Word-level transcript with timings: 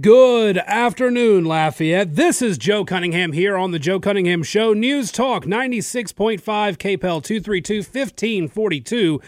Good 0.00 0.56
afternoon, 0.56 1.44
Lafayette. 1.44 2.16
This 2.16 2.40
is 2.40 2.56
Joe 2.56 2.82
Cunningham 2.82 3.32
here 3.32 3.58
on 3.58 3.72
the 3.72 3.78
Joe 3.78 4.00
Cunningham 4.00 4.42
Show. 4.42 4.72
News 4.72 5.12
Talk 5.12 5.44
96.5 5.44 6.40
KPEL 6.40 7.22
232 7.22 7.76
1542 7.80 9.20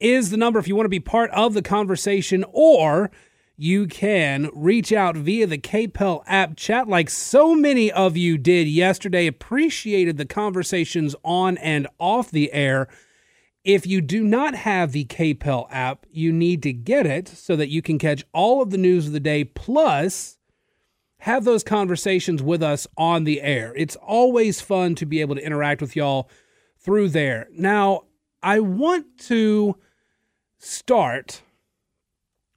is 0.00 0.30
the 0.30 0.36
number 0.36 0.58
if 0.58 0.66
you 0.66 0.74
want 0.74 0.86
to 0.86 0.90
be 0.90 0.98
part 0.98 1.30
of 1.30 1.54
the 1.54 1.62
conversation, 1.62 2.44
or 2.50 3.12
you 3.56 3.86
can 3.86 4.50
reach 4.52 4.92
out 4.92 5.16
via 5.16 5.46
the 5.46 5.58
KPEL 5.58 6.24
app 6.26 6.56
chat 6.56 6.88
like 6.88 7.08
so 7.08 7.54
many 7.54 7.92
of 7.92 8.16
you 8.16 8.36
did 8.36 8.66
yesterday. 8.66 9.28
Appreciated 9.28 10.16
the 10.16 10.26
conversations 10.26 11.14
on 11.22 11.56
and 11.58 11.86
off 12.00 12.32
the 12.32 12.52
air. 12.52 12.88
If 13.64 13.86
you 13.86 14.00
do 14.00 14.24
not 14.24 14.54
have 14.54 14.92
the 14.92 15.04
KPEL 15.04 15.66
app, 15.70 16.06
you 16.10 16.32
need 16.32 16.62
to 16.62 16.72
get 16.72 17.06
it 17.06 17.28
so 17.28 17.56
that 17.56 17.68
you 17.68 17.82
can 17.82 17.98
catch 17.98 18.24
all 18.32 18.62
of 18.62 18.70
the 18.70 18.78
news 18.78 19.06
of 19.06 19.12
the 19.12 19.20
day, 19.20 19.44
plus 19.44 20.38
have 21.18 21.44
those 21.44 21.62
conversations 21.62 22.42
with 22.42 22.62
us 22.62 22.86
on 22.96 23.24
the 23.24 23.42
air. 23.42 23.74
It's 23.76 23.96
always 23.96 24.62
fun 24.62 24.94
to 24.94 25.04
be 25.04 25.20
able 25.20 25.34
to 25.34 25.44
interact 25.44 25.82
with 25.82 25.94
y'all 25.94 26.30
through 26.78 27.10
there. 27.10 27.48
Now, 27.52 28.04
I 28.42 28.60
want 28.60 29.18
to 29.26 29.76
start 30.58 31.42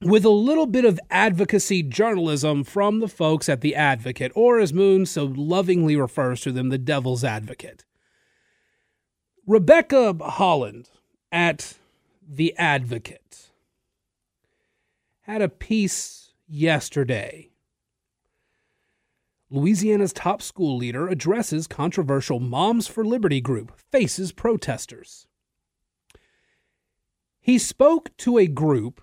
with 0.00 0.24
a 0.24 0.30
little 0.30 0.66
bit 0.66 0.86
of 0.86 0.98
advocacy 1.10 1.82
journalism 1.82 2.64
from 2.64 3.00
the 3.00 3.08
folks 3.08 3.50
at 3.50 3.60
The 3.60 3.74
Advocate, 3.74 4.32
or 4.34 4.58
as 4.58 4.72
Moon 4.72 5.04
so 5.04 5.24
lovingly 5.24 5.96
refers 5.96 6.40
to 6.42 6.52
them, 6.52 6.70
the 6.70 6.78
Devil's 6.78 7.24
Advocate. 7.24 7.84
Rebecca 9.46 10.14
Holland 10.22 10.88
at 11.34 11.74
The 12.24 12.56
Advocate 12.56 13.50
had 15.22 15.42
a 15.42 15.48
piece 15.48 16.32
yesterday. 16.46 17.50
Louisiana's 19.50 20.12
top 20.12 20.40
school 20.40 20.76
leader 20.76 21.08
addresses 21.08 21.66
controversial 21.66 22.38
Moms 22.38 22.86
for 22.86 23.04
Liberty 23.04 23.40
group, 23.40 23.76
faces 23.90 24.30
protesters. 24.30 25.26
He 27.40 27.58
spoke 27.58 28.16
to 28.18 28.38
a 28.38 28.46
group 28.46 29.02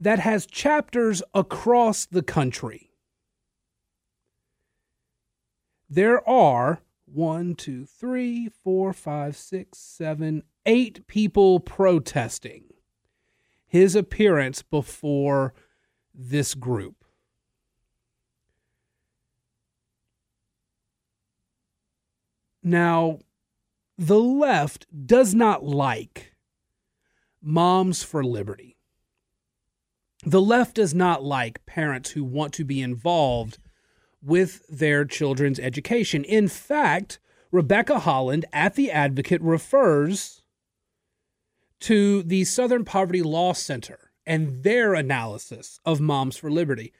that 0.00 0.18
has 0.18 0.46
chapters 0.46 1.22
across 1.34 2.06
the 2.06 2.22
country. 2.22 2.90
There 5.90 6.26
are 6.26 6.80
one, 7.04 7.54
two, 7.54 7.84
three, 7.84 8.48
four, 8.48 8.94
five, 8.94 9.36
six, 9.36 9.78
seven, 9.78 10.44
eight 10.66 11.06
people 11.06 11.60
protesting 11.60 12.64
his 13.66 13.96
appearance 13.96 14.62
before 14.62 15.54
this 16.14 16.54
group. 16.54 17.04
Now, 22.62 23.18
the 23.98 24.20
left 24.20 24.86
does 25.06 25.34
not 25.34 25.64
like 25.64 26.34
Moms 27.40 28.02
for 28.02 28.22
Liberty. 28.22 28.76
The 30.24 30.40
left 30.40 30.76
does 30.76 30.94
not 30.94 31.24
like 31.24 31.66
parents 31.66 32.10
who 32.10 32.22
want 32.22 32.52
to 32.54 32.64
be 32.64 32.80
involved 32.80 33.58
with 34.22 34.64
their 34.68 35.04
children's 35.04 35.58
education. 35.58 36.22
In 36.24 36.46
fact, 36.46 37.18
Rebecca 37.50 38.00
Holland 38.00 38.44
at 38.52 38.74
The 38.74 38.90
Advocate 38.90 39.42
refers 39.42 40.41
to 41.82 42.22
the 42.22 42.44
Southern 42.44 42.84
Poverty 42.84 43.22
Law 43.22 43.52
Center 43.52 44.10
and 44.24 44.62
their 44.62 44.94
analysis 44.94 45.80
of 45.84 46.00
Moms 46.00 46.36
for 46.36 46.50
Liberty. 46.50 46.92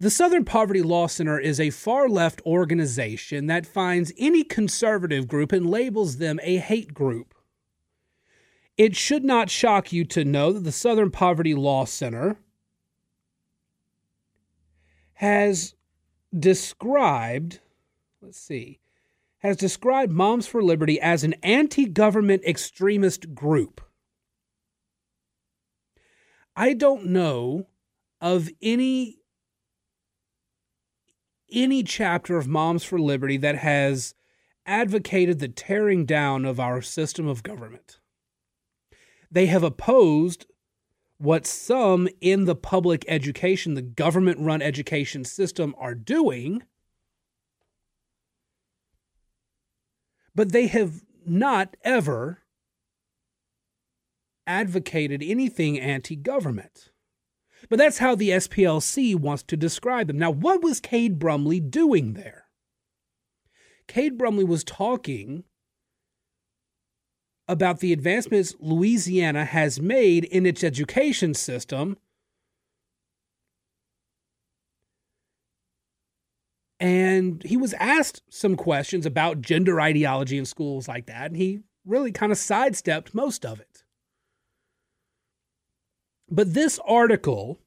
The 0.00 0.10
Southern 0.10 0.44
Poverty 0.44 0.82
Law 0.82 1.06
Center 1.06 1.38
is 1.38 1.60
a 1.60 1.70
far 1.70 2.08
left 2.08 2.42
organization 2.44 3.46
that 3.46 3.64
finds 3.64 4.12
any 4.18 4.42
conservative 4.42 5.28
group 5.28 5.52
and 5.52 5.70
labels 5.70 6.16
them 6.16 6.40
a 6.42 6.56
hate 6.56 6.92
group. 6.92 7.34
It 8.76 8.96
should 8.96 9.24
not 9.24 9.50
shock 9.50 9.92
you 9.92 10.04
to 10.06 10.24
know 10.24 10.52
that 10.52 10.64
the 10.64 10.72
Southern 10.72 11.12
Poverty 11.12 11.54
Law 11.54 11.84
Center 11.84 12.38
has 15.14 15.74
described, 16.36 17.60
let's 18.20 18.40
see, 18.40 18.80
has 19.38 19.56
described 19.56 20.10
Moms 20.10 20.48
for 20.48 20.60
Liberty 20.60 21.00
as 21.00 21.22
an 21.22 21.34
anti 21.44 21.86
government 21.86 22.42
extremist 22.44 23.32
group. 23.32 23.80
I 26.56 26.74
don't 26.74 27.06
know 27.06 27.66
of 28.20 28.48
any 28.62 29.18
any 31.50 31.82
chapter 31.82 32.36
of 32.36 32.48
Moms 32.48 32.84
for 32.84 32.98
Liberty 32.98 33.36
that 33.36 33.56
has 33.56 34.14
advocated 34.66 35.38
the 35.38 35.48
tearing 35.48 36.04
down 36.04 36.44
of 36.44 36.58
our 36.58 36.80
system 36.82 37.28
of 37.28 37.42
government. 37.42 37.98
They 39.30 39.46
have 39.46 39.62
opposed 39.62 40.46
what 41.18 41.46
some 41.46 42.08
in 42.20 42.44
the 42.44 42.56
public 42.56 43.04
education, 43.08 43.74
the 43.74 43.82
government 43.82 44.38
run 44.40 44.62
education 44.62 45.24
system 45.24 45.74
are 45.78 45.94
doing, 45.94 46.62
but 50.34 50.52
they 50.52 50.66
have 50.66 51.02
not 51.24 51.76
ever 51.84 52.43
advocated 54.46 55.22
anything 55.22 55.78
anti 55.78 56.16
government. 56.16 56.90
But 57.68 57.78
that's 57.78 57.98
how 57.98 58.14
the 58.14 58.30
SPLC 58.30 59.16
wants 59.16 59.42
to 59.44 59.56
describe 59.56 60.06
them. 60.08 60.18
Now, 60.18 60.30
what 60.30 60.62
was 60.62 60.80
Cade 60.80 61.18
Brumley 61.18 61.60
doing 61.60 62.12
there? 62.12 62.44
Cade 63.88 64.18
Brumley 64.18 64.44
was 64.44 64.64
talking 64.64 65.44
about 67.46 67.80
the 67.80 67.92
advancements 67.92 68.54
Louisiana 68.58 69.44
has 69.44 69.80
made 69.80 70.24
in 70.24 70.46
its 70.46 70.64
education 70.64 71.34
system. 71.34 71.96
And 76.80 77.42
he 77.44 77.56
was 77.56 77.74
asked 77.74 78.22
some 78.28 78.56
questions 78.56 79.06
about 79.06 79.40
gender 79.40 79.80
ideology 79.80 80.38
in 80.38 80.44
schools 80.44 80.88
like 80.88 81.06
that, 81.06 81.26
and 81.26 81.36
he 81.36 81.60
really 81.84 82.12
kind 82.12 82.32
of 82.32 82.38
sidestepped 82.38 83.14
most 83.14 83.46
of 83.46 83.60
it. 83.60 83.73
But 86.34 86.54
this 86.54 86.80
article, 86.86 87.60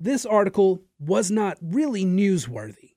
this 0.00 0.26
article 0.26 0.82
was 0.98 1.30
not 1.30 1.58
really 1.60 2.04
newsworthy 2.04 2.94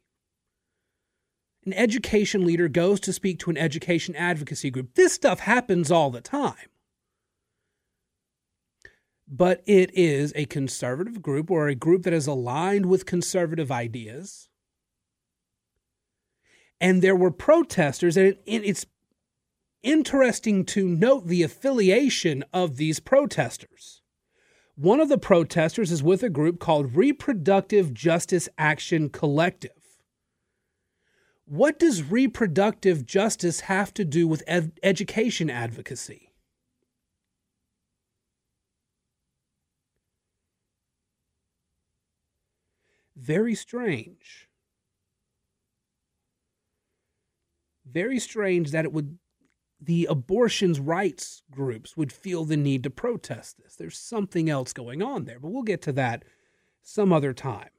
an 1.67 1.73
education 1.73 2.45
leader 2.45 2.69
goes 2.69 3.01
to 3.01 3.11
speak 3.11 3.39
to 3.39 3.49
an 3.49 3.57
education 3.57 4.15
advocacy 4.15 4.71
group. 4.71 4.95
This 4.95 5.13
stuff 5.13 5.41
happens 5.41 5.91
all 5.91 6.09
the 6.09 6.21
time. 6.21 6.69
But 9.27 9.63
it 9.67 9.91
is 9.93 10.31
a 10.33 10.45
conservative 10.45 11.21
group 11.21 11.51
or 11.51 11.67
a 11.67 11.75
group 11.75 12.03
that 12.03 12.13
is 12.13 12.25
aligned 12.25 12.85
with 12.85 13.05
conservative 13.05 13.69
ideas. 13.69 14.47
And 16.79 17.01
there 17.01 17.17
were 17.17 17.31
protesters, 17.31 18.15
and 18.15 18.37
it's 18.45 18.85
interesting 19.87 20.65
to 20.65 20.85
note 20.85 21.27
the 21.27 21.41
affiliation 21.43 22.43
of 22.51 22.75
these 22.75 22.99
protesters. 22.99 24.01
One 24.75 24.99
of 24.99 25.07
the 25.07 25.17
protesters 25.17 25.93
is 25.93 26.03
with 26.03 26.21
a 26.23 26.29
group 26.29 26.59
called 26.59 26.93
Reproductive 26.93 27.93
Justice 27.93 28.49
Action 28.57 29.09
Collective. 29.09 29.71
What 31.45 31.79
does 31.79 32.03
reproductive 32.03 33.05
justice 33.05 33.61
have 33.61 33.93
to 33.93 34.03
do 34.03 34.27
with 34.27 34.43
ed- 34.45 34.77
education 34.83 35.49
advocacy? 35.49 36.33
Very 43.15 43.55
strange. 43.55 44.49
Very 47.89 48.19
strange 48.19 48.71
that 48.71 48.83
it 48.83 48.91
would 48.91 49.17
the 49.79 50.07
abortions 50.09 50.79
rights 50.79 51.43
groups 51.51 51.95
would 51.95 52.11
feel 52.11 52.45
the 52.45 52.57
need 52.57 52.83
to 52.83 52.89
protest 52.89 53.57
this. 53.57 53.75
There's 53.75 53.97
something 53.97 54.49
else 54.49 54.73
going 54.73 55.01
on 55.01 55.25
there, 55.25 55.39
but 55.39 55.49
we'll 55.49 55.63
get 55.63 55.81
to 55.83 55.91
that 55.93 56.23
some 56.81 57.13
other 57.13 57.33
time. 57.33 57.69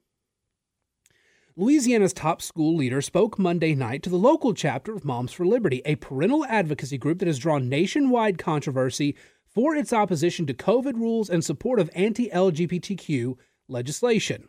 Louisiana's 1.57 2.13
top 2.13 2.41
school 2.41 2.77
leader 2.77 3.03
spoke 3.03 3.37
Monday 3.37 3.75
night 3.75 4.05
to 4.05 4.11
the 4.11 4.17
local 4.17 4.55
chapter 4.55 4.95
of 4.95 5.05
Moms 5.05 5.33
for 5.33 5.45
Liberty, 5.45 5.83
a 5.85 5.97
parental 5.97 6.45
advocacy 6.45 6.99
group 6.99 7.19
that 7.19 7.27
has 7.27 7.41
drawn 7.41 7.69
nationwide 7.69 8.39
controversy 8.39 9.17
for 9.45 9.75
its 9.75 9.93
opposition 9.93 10.47
to 10.47 10.55
COVID 10.55 10.95
rules 10.95 11.29
and 11.29 11.45
support 11.45 11.81
of 11.81 11.91
anti 11.97 12.31
LGBTQ 12.31 13.37
legislation. 13.67 14.49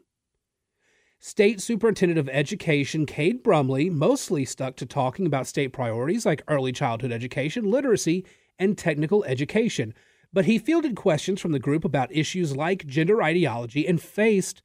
State 1.22 1.60
Superintendent 1.60 2.18
of 2.18 2.30
Education 2.30 3.06
Cade 3.06 3.44
Brumley 3.44 3.90
mostly 3.90 4.46
stuck 4.46 4.78
to 4.78 4.86
talking 4.86 5.26
about 5.26 5.48
state 5.48 5.74
priorities 5.74 6.26
like 6.26 6.44
early 6.48 6.72
childhood 6.72 7.12
education, 7.12 7.70
literacy, 7.70 8.26
and 8.58 8.78
technical 8.78 9.26
education. 9.26 9.94
But 10.32 10.46
he 10.46 10.58
fielded 10.58 10.96
questions 10.96 11.42
from 11.42 11.52
the 11.52 11.60
group 11.60 11.84
about 11.84 12.16
issues 12.16 12.56
like 12.56 12.88
gender 12.88 13.22
ideology 13.22 13.86
and 13.86 14.02
faced 14.02 14.62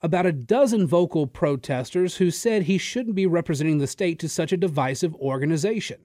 about 0.00 0.24
a 0.24 0.32
dozen 0.32 0.86
vocal 0.86 1.26
protesters 1.26 2.16
who 2.16 2.30
said 2.30 2.62
he 2.62 2.78
shouldn't 2.78 3.14
be 3.14 3.26
representing 3.26 3.76
the 3.76 3.86
state 3.86 4.18
to 4.20 4.30
such 4.30 4.50
a 4.50 4.56
divisive 4.56 5.14
organization. 5.16 6.00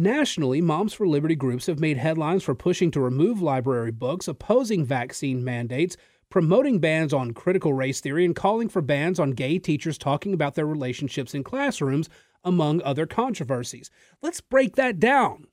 Nationally, 0.00 0.62
Moms 0.62 0.94
for 0.94 1.06
Liberty 1.06 1.34
groups 1.34 1.66
have 1.66 1.78
made 1.78 1.98
headlines 1.98 2.42
for 2.42 2.54
pushing 2.54 2.90
to 2.90 3.00
remove 3.00 3.42
library 3.42 3.90
books, 3.90 4.26
opposing 4.26 4.82
vaccine 4.82 5.44
mandates, 5.44 5.94
promoting 6.30 6.78
bans 6.78 7.12
on 7.12 7.32
critical 7.32 7.74
race 7.74 8.00
theory, 8.00 8.24
and 8.24 8.34
calling 8.34 8.70
for 8.70 8.80
bans 8.80 9.20
on 9.20 9.32
gay 9.32 9.58
teachers 9.58 9.98
talking 9.98 10.32
about 10.32 10.54
their 10.54 10.64
relationships 10.64 11.34
in 11.34 11.44
classrooms, 11.44 12.08
among 12.42 12.80
other 12.80 13.04
controversies. 13.04 13.90
Let's 14.22 14.40
break 14.40 14.76
that 14.76 14.98
down. 14.98 15.48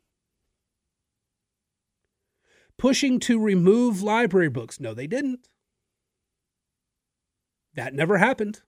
Pushing 2.78 3.20
to 3.22 3.38
remove 3.42 4.02
library 4.02 4.50
books. 4.50 4.80
No, 4.80 4.94
they 4.94 5.08
didn't. 5.08 5.50
That 7.76 7.94
never 7.94 8.18
happened. 8.18 8.62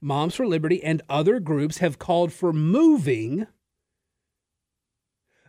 Moms 0.00 0.34
for 0.34 0.46
Liberty 0.46 0.82
and 0.82 1.02
other 1.10 1.38
groups 1.38 1.78
have 1.78 1.98
called 1.98 2.32
for 2.32 2.54
moving 2.54 3.46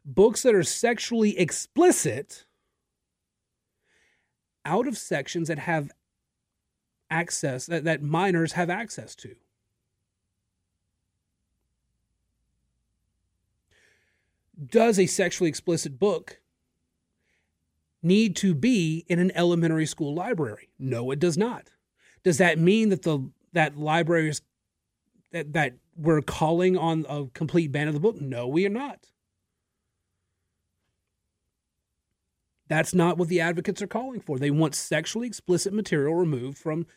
books 0.05 0.43
that 0.43 0.55
are 0.55 0.63
sexually 0.63 1.37
explicit 1.37 2.45
out 4.65 4.87
of 4.87 4.97
sections 4.97 5.47
that 5.47 5.59
have 5.59 5.91
access 7.09 7.65
that, 7.67 7.83
that 7.83 8.01
minors 8.01 8.53
have 8.53 8.69
access 8.69 9.15
to. 9.15 9.35
Does 14.65 14.97
a 14.99 15.05
sexually 15.05 15.49
explicit 15.49 15.99
book 15.99 16.39
need 18.01 18.35
to 18.37 18.53
be 18.53 19.05
in 19.07 19.19
an 19.19 19.31
elementary 19.35 19.85
school 19.85 20.13
library? 20.13 20.69
No, 20.77 21.11
it 21.11 21.19
does 21.19 21.37
not. 21.37 21.71
Does 22.23 22.37
that 22.37 22.57
mean 22.57 22.89
that 22.89 23.01
the 23.01 23.29
that 23.53 23.77
libraries 23.77 24.41
that 25.31 25.53
that 25.53 25.73
we're 25.95 26.21
calling 26.21 26.77
on 26.77 27.05
a 27.09 27.25
complete 27.33 27.71
ban 27.71 27.87
of 27.87 27.93
the 27.93 27.99
book? 27.99 28.19
No, 28.21 28.47
we 28.47 28.65
are 28.65 28.69
not. 28.69 29.07
That's 32.67 32.93
not 32.93 33.17
what 33.17 33.27
the 33.27 33.41
advocates 33.41 33.81
are 33.81 33.87
calling 33.87 34.21
for. 34.21 34.39
They 34.39 34.51
want 34.51 34.75
sexually 34.75 35.27
explicit 35.27 35.73
material 35.73 36.15
removed 36.15 36.57
from 36.57 36.87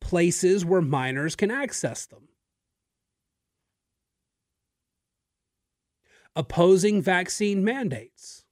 places 0.00 0.64
where 0.64 0.82
minors 0.82 1.34
can 1.34 1.50
access 1.50 2.06
them. 2.06 2.28
Opposing 6.34 7.02
vaccine 7.02 7.64
mandates. 7.64 8.44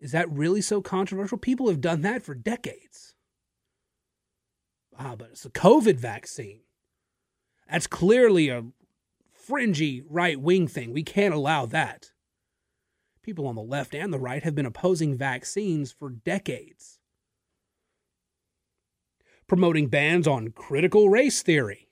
Is 0.00 0.12
that 0.12 0.30
really 0.30 0.60
so 0.60 0.80
controversial? 0.80 1.38
People 1.38 1.68
have 1.68 1.80
done 1.80 2.02
that 2.02 2.22
for 2.22 2.34
decades. 2.34 3.14
Ah, 4.96 5.14
but 5.16 5.30
it's 5.30 5.44
a 5.44 5.50
COVID 5.50 5.96
vaccine. 5.96 6.60
That's 7.70 7.86
clearly 7.86 8.48
a 8.48 8.64
fringy 9.32 10.02
right 10.08 10.40
wing 10.40 10.68
thing. 10.68 10.92
We 10.92 11.02
can't 11.02 11.34
allow 11.34 11.66
that 11.66 12.10
people 13.28 13.46
on 13.46 13.56
the 13.56 13.62
left 13.62 13.94
and 13.94 14.10
the 14.10 14.18
right 14.18 14.42
have 14.42 14.54
been 14.54 14.64
opposing 14.64 15.14
vaccines 15.14 15.92
for 15.92 16.08
decades, 16.08 16.98
promoting 19.46 19.88
bans 19.88 20.26
on 20.26 20.48
critical 20.48 21.10
race 21.10 21.42
theory. 21.42 21.90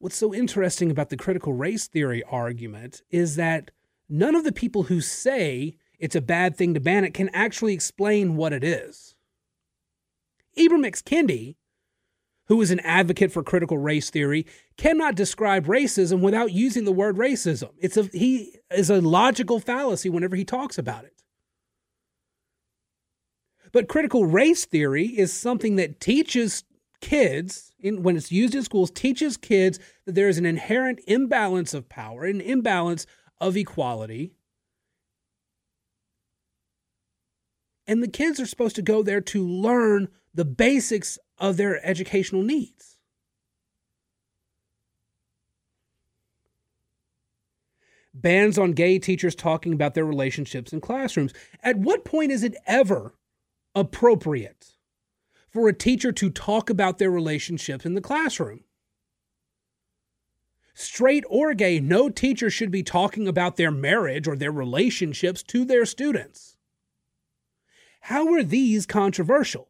What's 0.00 0.16
so 0.16 0.34
interesting 0.34 0.90
about 0.90 1.10
the 1.10 1.16
critical 1.16 1.52
race 1.52 1.86
theory 1.86 2.24
argument 2.28 3.02
is 3.08 3.36
that 3.36 3.70
none 4.08 4.34
of 4.34 4.42
the 4.42 4.50
people 4.50 4.82
who 4.82 5.00
say 5.00 5.76
it's 6.00 6.16
a 6.16 6.20
bad 6.20 6.56
thing 6.56 6.74
to 6.74 6.80
ban 6.80 7.04
it 7.04 7.14
can 7.14 7.28
actually 7.28 7.72
explain 7.72 8.34
what 8.34 8.52
it 8.52 8.64
is. 8.64 9.14
Ibram 10.58 10.84
X. 10.84 11.02
Kendi 11.02 11.54
who 12.48 12.60
is 12.60 12.70
an 12.70 12.80
advocate 12.80 13.32
for 13.32 13.42
critical 13.42 13.78
race 13.78 14.10
theory, 14.10 14.46
cannot 14.76 15.14
describe 15.14 15.66
racism 15.66 16.20
without 16.20 16.52
using 16.52 16.84
the 16.84 16.92
word 16.92 17.16
racism. 17.16 17.70
It's 17.78 17.96
a 17.96 18.04
he 18.12 18.56
is 18.70 18.90
a 18.90 19.00
logical 19.00 19.60
fallacy 19.60 20.08
whenever 20.08 20.36
he 20.36 20.44
talks 20.44 20.78
about 20.78 21.04
it. 21.04 21.12
But 23.72 23.88
critical 23.88 24.24
race 24.24 24.64
theory 24.64 25.06
is 25.06 25.32
something 25.32 25.76
that 25.76 26.00
teaches 26.00 26.64
kids, 27.00 27.72
in, 27.80 28.02
when 28.02 28.16
it's 28.16 28.32
used 28.32 28.54
in 28.54 28.62
schools, 28.62 28.90
teaches 28.90 29.36
kids 29.36 29.78
that 30.06 30.14
there 30.14 30.28
is 30.28 30.38
an 30.38 30.46
inherent 30.46 31.00
imbalance 31.06 31.74
of 31.74 31.88
power, 31.88 32.24
an 32.24 32.40
imbalance 32.40 33.06
of 33.40 33.56
equality. 33.56 34.32
And 37.86 38.02
the 38.02 38.08
kids 38.08 38.40
are 38.40 38.46
supposed 38.46 38.76
to 38.76 38.82
go 38.82 39.02
there 39.02 39.20
to 39.20 39.46
learn 39.46 40.08
the 40.34 40.44
basics 40.44 41.18
of 41.38 41.56
their 41.56 41.84
educational 41.86 42.42
needs. 42.42 42.96
Bans 48.14 48.56
on 48.56 48.72
gay 48.72 48.98
teachers 48.98 49.34
talking 49.34 49.74
about 49.74 49.94
their 49.94 50.06
relationships 50.06 50.72
in 50.72 50.80
classrooms. 50.80 51.34
At 51.62 51.76
what 51.76 52.04
point 52.04 52.32
is 52.32 52.42
it 52.42 52.56
ever 52.66 53.14
appropriate 53.74 54.72
for 55.50 55.68
a 55.68 55.74
teacher 55.74 56.12
to 56.12 56.30
talk 56.30 56.70
about 56.70 56.96
their 56.96 57.10
relationships 57.10 57.84
in 57.84 57.94
the 57.94 58.00
classroom? 58.00 58.64
Straight 60.72 61.24
or 61.28 61.52
gay, 61.52 61.78
no 61.78 62.08
teacher 62.08 62.48
should 62.48 62.70
be 62.70 62.82
talking 62.82 63.28
about 63.28 63.56
their 63.56 63.70
marriage 63.70 64.26
or 64.26 64.36
their 64.36 64.52
relationships 64.52 65.42
to 65.42 65.64
their 65.64 65.84
students. 65.84 66.56
How 68.00 68.32
are 68.32 68.42
these 68.42 68.86
controversial? 68.86 69.68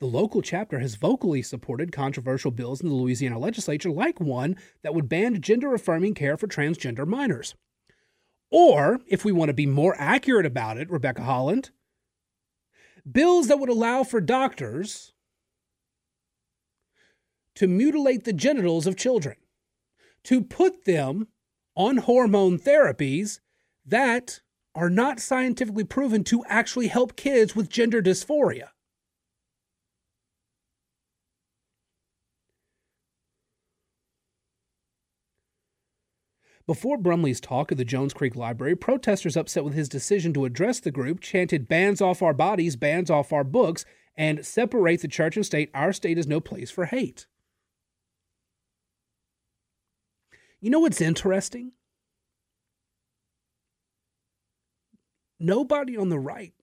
The 0.00 0.06
local 0.06 0.40
chapter 0.40 0.78
has 0.78 0.94
vocally 0.94 1.42
supported 1.42 1.92
controversial 1.92 2.50
bills 2.50 2.80
in 2.80 2.88
the 2.88 2.94
Louisiana 2.94 3.38
legislature, 3.38 3.90
like 3.90 4.18
one 4.18 4.56
that 4.82 4.94
would 4.94 5.10
ban 5.10 5.42
gender 5.42 5.74
affirming 5.74 6.14
care 6.14 6.38
for 6.38 6.46
transgender 6.46 7.06
minors. 7.06 7.54
Or, 8.50 9.00
if 9.06 9.26
we 9.26 9.32
want 9.32 9.50
to 9.50 9.54
be 9.54 9.66
more 9.66 9.94
accurate 9.98 10.46
about 10.46 10.78
it, 10.78 10.90
Rebecca 10.90 11.22
Holland, 11.22 11.70
bills 13.10 13.48
that 13.48 13.58
would 13.58 13.68
allow 13.68 14.02
for 14.02 14.22
doctors 14.22 15.12
to 17.56 17.68
mutilate 17.68 18.24
the 18.24 18.32
genitals 18.32 18.86
of 18.86 18.96
children, 18.96 19.36
to 20.24 20.42
put 20.42 20.86
them 20.86 21.28
on 21.76 21.98
hormone 21.98 22.58
therapies 22.58 23.40
that 23.84 24.40
are 24.74 24.90
not 24.90 25.20
scientifically 25.20 25.84
proven 25.84 26.24
to 26.24 26.42
actually 26.46 26.86
help 26.88 27.16
kids 27.16 27.54
with 27.54 27.68
gender 27.68 28.00
dysphoria. 28.00 28.68
Before 36.70 36.96
Brumley's 36.96 37.40
talk 37.40 37.72
at 37.72 37.78
the 37.78 37.84
Jones 37.84 38.14
Creek 38.14 38.36
Library, 38.36 38.76
protesters 38.76 39.36
upset 39.36 39.64
with 39.64 39.74
his 39.74 39.88
decision 39.88 40.32
to 40.34 40.44
address 40.44 40.78
the 40.78 40.92
group 40.92 41.18
chanted 41.18 41.66
bans 41.66 42.00
off 42.00 42.22
our 42.22 42.32
bodies, 42.32 42.76
bans 42.76 43.10
off 43.10 43.32
our 43.32 43.42
books, 43.42 43.84
and 44.16 44.46
separate 44.46 45.02
the 45.02 45.08
church 45.08 45.34
and 45.34 45.44
state. 45.44 45.68
Our 45.74 45.92
state 45.92 46.16
is 46.16 46.28
no 46.28 46.38
place 46.38 46.70
for 46.70 46.84
hate. 46.84 47.26
You 50.60 50.70
know 50.70 50.78
what's 50.78 51.00
interesting? 51.00 51.72
Nobody 55.40 55.96
on 55.96 56.08
the 56.08 56.20
right 56.20 56.54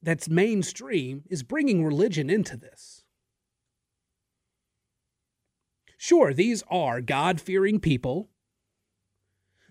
that's 0.00 0.30
mainstream 0.30 1.24
is 1.28 1.42
bringing 1.42 1.84
religion 1.84 2.30
into 2.30 2.56
this. 2.56 3.04
Sure, 5.98 6.32
these 6.32 6.64
are 6.70 7.02
God 7.02 7.42
fearing 7.42 7.78
people 7.78 8.30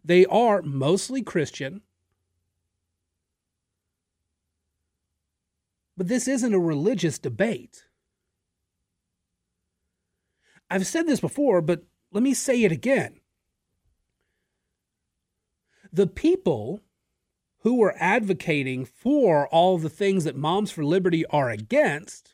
they 0.08 0.26
are 0.28 0.62
mostly 0.62 1.22
Christian. 1.22 1.82
But 5.98 6.08
this 6.08 6.30
isn't 6.30 6.54
a 6.54 6.60
religious 6.60 7.20
debate. 7.20 7.84
I've 10.70 10.88
said 10.88 11.08
this 11.08 11.20
before, 11.20 11.62
but 11.62 11.84
let 12.14 12.24
me 12.24 12.34
say 12.34 12.64
it 12.64 12.72
again. 12.72 13.20
The 15.92 16.08
people 16.08 16.80
who 17.60 17.84
are 17.84 17.96
advocating 17.98 18.86
for 18.86 19.48
all 19.50 19.78
the 19.78 19.90
things 19.90 20.24
that 20.24 20.38
Moms 20.38 20.72
for 20.72 20.86
Liberty 20.86 21.26
are 21.26 21.50
against 21.50 22.34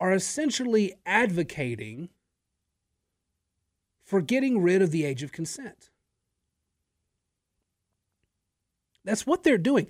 are 0.00 0.12
essentially 0.12 0.94
advocating 1.06 2.08
for 4.10 4.20
getting 4.20 4.60
rid 4.60 4.82
of 4.82 4.90
the 4.90 5.04
age 5.04 5.22
of 5.22 5.30
consent. 5.30 5.88
That's 9.04 9.24
what 9.24 9.44
they're 9.44 9.56
doing. 9.56 9.86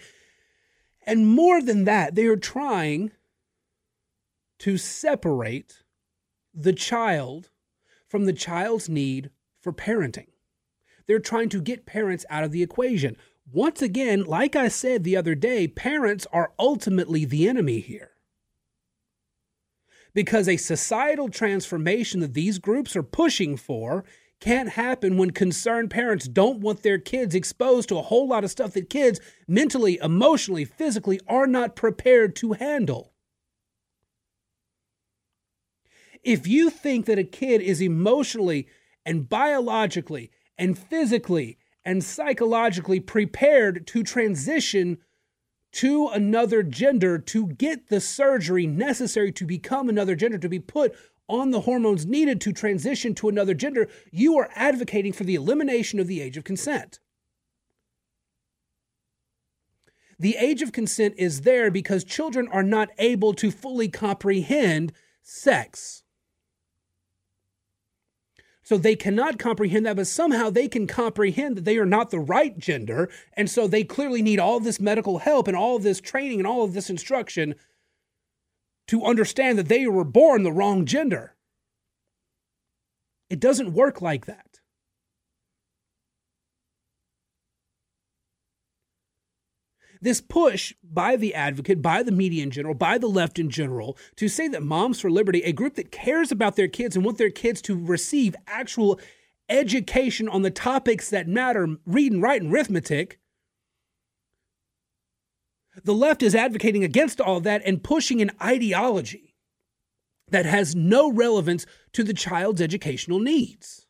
And 1.06 1.26
more 1.26 1.62
than 1.62 1.84
that, 1.84 2.16
they 2.16 2.26
are 2.26 2.36
trying 2.36 3.12
to 4.58 4.76
separate 4.76 5.84
the 6.52 6.74
child 6.74 7.48
from 8.08 8.26
the 8.26 8.34
child's 8.34 8.90
need 8.90 9.30
for 9.58 9.72
parenting. 9.72 10.28
They're 11.06 11.18
trying 11.18 11.48
to 11.48 11.62
get 11.62 11.86
parents 11.86 12.26
out 12.28 12.44
of 12.44 12.52
the 12.52 12.62
equation. 12.62 13.16
Once 13.50 13.80
again, 13.80 14.24
like 14.24 14.54
I 14.54 14.68
said 14.68 15.02
the 15.02 15.16
other 15.16 15.34
day, 15.34 15.66
parents 15.66 16.26
are 16.30 16.52
ultimately 16.58 17.24
the 17.24 17.48
enemy 17.48 17.80
here. 17.80 18.09
Because 20.12 20.48
a 20.48 20.56
societal 20.56 21.28
transformation 21.28 22.20
that 22.20 22.34
these 22.34 22.58
groups 22.58 22.96
are 22.96 23.02
pushing 23.02 23.56
for 23.56 24.04
can't 24.40 24.70
happen 24.70 25.18
when 25.18 25.30
concerned 25.30 25.90
parents 25.90 26.26
don't 26.26 26.60
want 26.60 26.82
their 26.82 26.98
kids 26.98 27.34
exposed 27.34 27.88
to 27.90 27.98
a 27.98 28.02
whole 28.02 28.26
lot 28.26 28.42
of 28.42 28.50
stuff 28.50 28.72
that 28.72 28.88
kids 28.88 29.20
mentally, 29.46 29.98
emotionally, 30.02 30.64
physically 30.64 31.20
are 31.28 31.46
not 31.46 31.76
prepared 31.76 32.34
to 32.36 32.52
handle. 32.52 33.12
If 36.22 36.46
you 36.46 36.70
think 36.70 37.06
that 37.06 37.18
a 37.18 37.24
kid 37.24 37.60
is 37.60 37.80
emotionally 37.80 38.66
and 39.04 39.28
biologically 39.28 40.30
and 40.58 40.78
physically 40.78 41.58
and 41.84 42.04
psychologically 42.04 43.00
prepared 43.00 43.86
to 43.88 44.02
transition 44.02 44.98
to 45.72 46.08
another 46.08 46.62
gender 46.62 47.18
to 47.18 47.46
get 47.46 47.88
the 47.88 48.00
surgery 48.00 48.66
necessary 48.66 49.32
to 49.32 49.46
become 49.46 49.88
another 49.88 50.14
gender, 50.14 50.38
to 50.38 50.48
be 50.48 50.58
put 50.58 50.94
on 51.28 51.50
the 51.52 51.60
hormones 51.60 52.04
needed 52.06 52.40
to 52.40 52.52
transition 52.52 53.14
to 53.14 53.28
another 53.28 53.54
gender, 53.54 53.88
you 54.10 54.36
are 54.36 54.50
advocating 54.54 55.12
for 55.12 55.24
the 55.24 55.36
elimination 55.36 56.00
of 56.00 56.08
the 56.08 56.20
age 56.20 56.36
of 56.36 56.44
consent. 56.44 56.98
The 60.18 60.36
age 60.36 60.60
of 60.60 60.72
consent 60.72 61.14
is 61.16 61.42
there 61.42 61.70
because 61.70 62.04
children 62.04 62.48
are 62.48 62.62
not 62.62 62.90
able 62.98 63.32
to 63.34 63.50
fully 63.50 63.88
comprehend 63.88 64.92
sex. 65.22 66.02
So 68.70 68.78
they 68.78 68.94
cannot 68.94 69.40
comprehend 69.40 69.84
that, 69.86 69.96
but 69.96 70.06
somehow 70.06 70.48
they 70.48 70.68
can 70.68 70.86
comprehend 70.86 71.56
that 71.56 71.64
they 71.64 71.76
are 71.76 71.84
not 71.84 72.10
the 72.10 72.20
right 72.20 72.56
gender. 72.56 73.10
And 73.32 73.50
so 73.50 73.66
they 73.66 73.82
clearly 73.82 74.22
need 74.22 74.38
all 74.38 74.60
this 74.60 74.78
medical 74.78 75.18
help 75.18 75.48
and 75.48 75.56
all 75.56 75.80
this 75.80 76.00
training 76.00 76.38
and 76.38 76.46
all 76.46 76.62
of 76.62 76.72
this 76.72 76.88
instruction 76.88 77.56
to 78.86 79.04
understand 79.04 79.58
that 79.58 79.66
they 79.66 79.88
were 79.88 80.04
born 80.04 80.44
the 80.44 80.52
wrong 80.52 80.86
gender. 80.86 81.34
It 83.28 83.40
doesn't 83.40 83.72
work 83.72 84.00
like 84.00 84.26
that. 84.26 84.49
This 90.02 90.20
push 90.20 90.72
by 90.82 91.16
the 91.16 91.34
advocate, 91.34 91.82
by 91.82 92.02
the 92.02 92.12
media 92.12 92.42
in 92.42 92.50
general, 92.50 92.74
by 92.74 92.96
the 92.96 93.08
left 93.08 93.38
in 93.38 93.50
general, 93.50 93.98
to 94.16 94.28
say 94.28 94.48
that 94.48 94.62
Moms 94.62 95.00
for 95.00 95.10
Liberty, 95.10 95.42
a 95.42 95.52
group 95.52 95.74
that 95.74 95.92
cares 95.92 96.32
about 96.32 96.56
their 96.56 96.68
kids 96.68 96.96
and 96.96 97.04
want 97.04 97.18
their 97.18 97.30
kids 97.30 97.60
to 97.62 97.76
receive 97.76 98.34
actual 98.46 98.98
education 99.50 100.28
on 100.28 100.42
the 100.42 100.50
topics 100.50 101.10
that 101.10 101.28
matter, 101.28 101.76
reading, 101.84 102.20
writing, 102.20 102.46
and 102.46 102.54
arithmetic, 102.54 103.18
the 105.84 105.94
left 105.94 106.22
is 106.22 106.34
advocating 106.34 106.82
against 106.82 107.20
all 107.20 107.40
that 107.40 107.62
and 107.64 107.84
pushing 107.84 108.22
an 108.22 108.30
ideology 108.42 109.36
that 110.28 110.46
has 110.46 110.74
no 110.74 111.10
relevance 111.10 111.66
to 111.92 112.04
the 112.04 112.14
child's 112.14 112.60
educational 112.60 113.18
needs. 113.18 113.86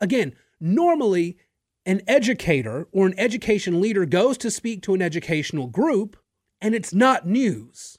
Again, 0.00 0.34
normally 0.60 1.38
an 1.86 2.02
educator 2.06 2.86
or 2.92 3.06
an 3.06 3.18
education 3.18 3.80
leader 3.80 4.04
goes 4.04 4.36
to 4.38 4.50
speak 4.50 4.82
to 4.82 4.94
an 4.94 5.02
educational 5.02 5.66
group 5.66 6.16
and 6.60 6.74
it's 6.74 6.92
not 6.92 7.26
news. 7.26 7.98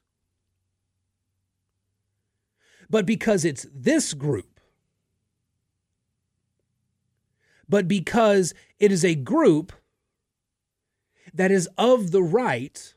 But 2.89 3.05
because 3.05 3.45
it's 3.45 3.67
this 3.73 4.13
group, 4.13 4.59
but 7.67 7.87
because 7.87 8.53
it 8.79 8.91
is 8.91 9.05
a 9.05 9.15
group 9.15 9.73
that 11.33 11.51
is 11.51 11.69
of 11.77 12.11
the 12.11 12.23
right, 12.23 12.95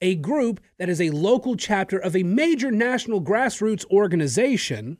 a 0.00 0.14
group 0.14 0.60
that 0.78 0.88
is 0.88 1.00
a 1.00 1.10
local 1.10 1.56
chapter 1.56 1.98
of 1.98 2.16
a 2.16 2.22
major 2.22 2.70
national 2.70 3.20
grassroots 3.20 3.84
organization 3.90 4.96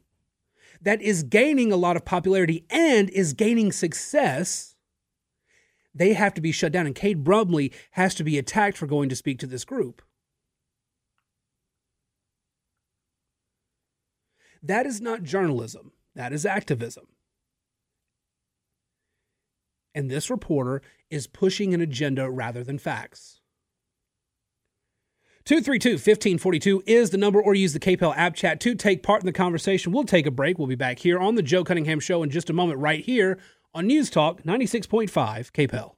that 0.80 1.02
is 1.02 1.22
gaining 1.22 1.72
a 1.72 1.76
lot 1.76 1.96
of 1.96 2.04
popularity 2.04 2.64
and 2.70 3.10
is 3.10 3.32
gaining 3.32 3.72
success, 3.72 4.75
they 5.94 6.12
have 6.14 6.34
to 6.34 6.40
be 6.40 6.52
shut 6.52 6.72
down. 6.72 6.87
And 6.87 6.94
Cade 6.94 7.25
Brumley 7.25 7.72
has 7.92 8.14
to 8.16 8.25
be 8.25 8.38
attacked 8.38 8.78
for 8.78 8.87
going 8.87 9.08
to 9.08 9.16
speak 9.16 9.38
to 9.40 9.46
this 9.46 9.64
group. 9.64 10.02
That 14.62 14.87
is 14.87 15.00
not 15.00 15.22
journalism, 15.22 15.92
that 16.14 16.32
is 16.32 16.44
activism. 16.44 17.06
And 19.94 20.10
this 20.10 20.30
reporter 20.30 20.82
is 21.08 21.26
pushing 21.26 21.75
an 21.75 21.80
agenda 21.80 22.30
rather 22.30 22.62
than 22.62 22.78
facts. 22.78 23.39
232 25.44 25.92
1542 25.92 26.82
is 26.87 27.11
the 27.11 27.18
number, 27.18 27.40
or 27.42 27.54
use 27.54 27.73
the 27.73 27.80
KPEL 27.80 28.16
app 28.16 28.35
chat 28.35 28.61
to 28.61 28.75
take 28.75 29.02
part 29.02 29.23
in 29.23 29.26
the 29.26 29.32
conversation. 29.32 29.92
We'll 29.92 30.04
take 30.04 30.26
a 30.26 30.30
break. 30.30 30.59
We'll 30.59 30.68
be 30.68 30.75
back 30.75 30.99
here 30.99 31.18
on 31.18 31.35
the 31.35 31.42
Joe 31.42 31.64
Cunningham 31.64 32.00
Show 32.00 32.23
in 32.23 32.30
just 32.30 32.50
a 32.50 32.52
moment, 32.52 32.78
right 32.78 33.04
here 33.04 33.38
on 33.75 33.87
News 33.87 34.11
Talk 34.11 34.42
96.5 34.42 35.11
KPEL. 35.52 35.94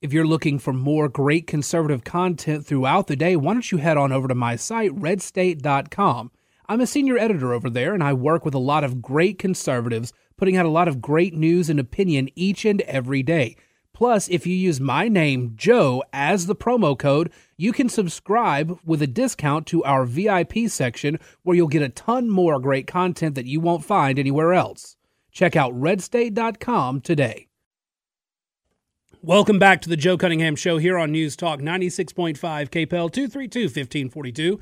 If 0.00 0.12
you're 0.12 0.26
looking 0.26 0.58
for 0.58 0.72
more 0.72 1.08
great 1.08 1.46
conservative 1.46 2.02
content 2.02 2.66
throughout 2.66 3.06
the 3.06 3.14
day, 3.14 3.36
why 3.36 3.52
don't 3.52 3.70
you 3.70 3.78
head 3.78 3.96
on 3.96 4.10
over 4.10 4.26
to 4.26 4.34
my 4.34 4.56
site, 4.56 4.90
redstate.com. 4.96 6.32
I'm 6.68 6.80
a 6.80 6.86
senior 6.88 7.18
editor 7.18 7.52
over 7.52 7.70
there, 7.70 7.94
and 7.94 8.02
I 8.02 8.12
work 8.12 8.44
with 8.44 8.54
a 8.54 8.58
lot 8.58 8.82
of 8.82 9.00
great 9.00 9.38
conservatives 9.38 10.12
putting 10.36 10.56
out 10.56 10.66
a 10.66 10.70
lot 10.70 10.88
of 10.88 11.00
great 11.00 11.34
news 11.34 11.70
and 11.70 11.78
opinion 11.78 12.30
each 12.34 12.64
and 12.64 12.80
every 12.82 13.22
day. 13.22 13.56
Plus, 13.94 14.28
if 14.28 14.46
you 14.46 14.54
use 14.54 14.80
my 14.80 15.06
name, 15.08 15.52
Joe, 15.54 16.02
as 16.12 16.46
the 16.46 16.56
promo 16.56 16.98
code, 16.98 17.30
you 17.56 17.72
can 17.72 17.88
subscribe 17.88 18.78
with 18.84 19.02
a 19.02 19.06
discount 19.06 19.66
to 19.66 19.84
our 19.84 20.04
VIP 20.04 20.68
section 20.68 21.18
where 21.42 21.56
you'll 21.56 21.68
get 21.68 21.82
a 21.82 21.88
ton 21.90 22.28
more 22.28 22.58
great 22.58 22.86
content 22.86 23.34
that 23.34 23.46
you 23.46 23.60
won't 23.60 23.84
find 23.84 24.18
anywhere 24.18 24.54
else. 24.54 24.96
Check 25.30 25.56
out 25.56 25.74
redstate.com 25.74 27.02
today. 27.02 27.48
Welcome 29.20 29.58
back 29.58 29.80
to 29.82 29.88
the 29.88 29.96
Joe 29.96 30.18
Cunningham 30.18 30.56
Show 30.56 30.78
here 30.78 30.98
on 30.98 31.12
News 31.12 31.36
Talk 31.36 31.60
96.5 31.60 32.36
KPEL 32.38 33.12
232 33.12 33.60
1542 33.66 34.58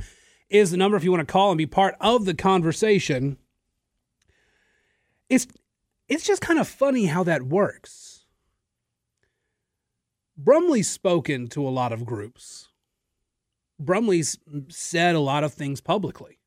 is 0.50 0.70
the 0.70 0.76
number 0.76 0.96
if 0.96 1.04
you 1.04 1.10
want 1.10 1.26
to 1.26 1.32
call 1.32 1.50
and 1.50 1.58
be 1.58 1.66
part 1.66 1.94
of 2.00 2.24
the 2.24 2.34
conversation. 2.34 3.38
It's 5.30 5.46
it's 6.08 6.26
just 6.26 6.42
kind 6.42 6.58
of 6.58 6.68
funny 6.68 7.06
how 7.06 7.22
that 7.24 7.44
works. 7.44 8.19
Brumley's 10.42 10.88
spoken 10.88 11.48
to 11.48 11.68
a 11.68 11.68
lot 11.68 11.92
of 11.92 12.06
groups. 12.06 12.68
Brumley's 13.78 14.38
said 14.68 15.14
a 15.14 15.20
lot 15.20 15.44
of 15.44 15.52
things 15.52 15.82
publicly. 15.82 16.38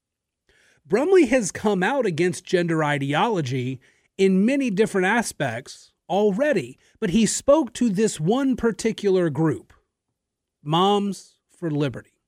Brumley 0.84 1.28
has 1.28 1.52
come 1.52 1.84
out 1.84 2.08
against 2.08 2.44
gender 2.44 2.84
ideology 2.84 3.80
in 4.18 4.48
many 4.48 4.72
different 4.72 5.06
aspects 5.06 5.92
already, 6.10 6.80
but 7.00 7.12
he 7.12 7.28
spoke 7.28 7.72
to 7.74 7.90
this 7.90 8.20
one 8.20 8.56
particular 8.56 9.30
group 9.30 9.74
Moms 10.64 11.36
for 11.56 11.70
Liberty. 11.70 12.20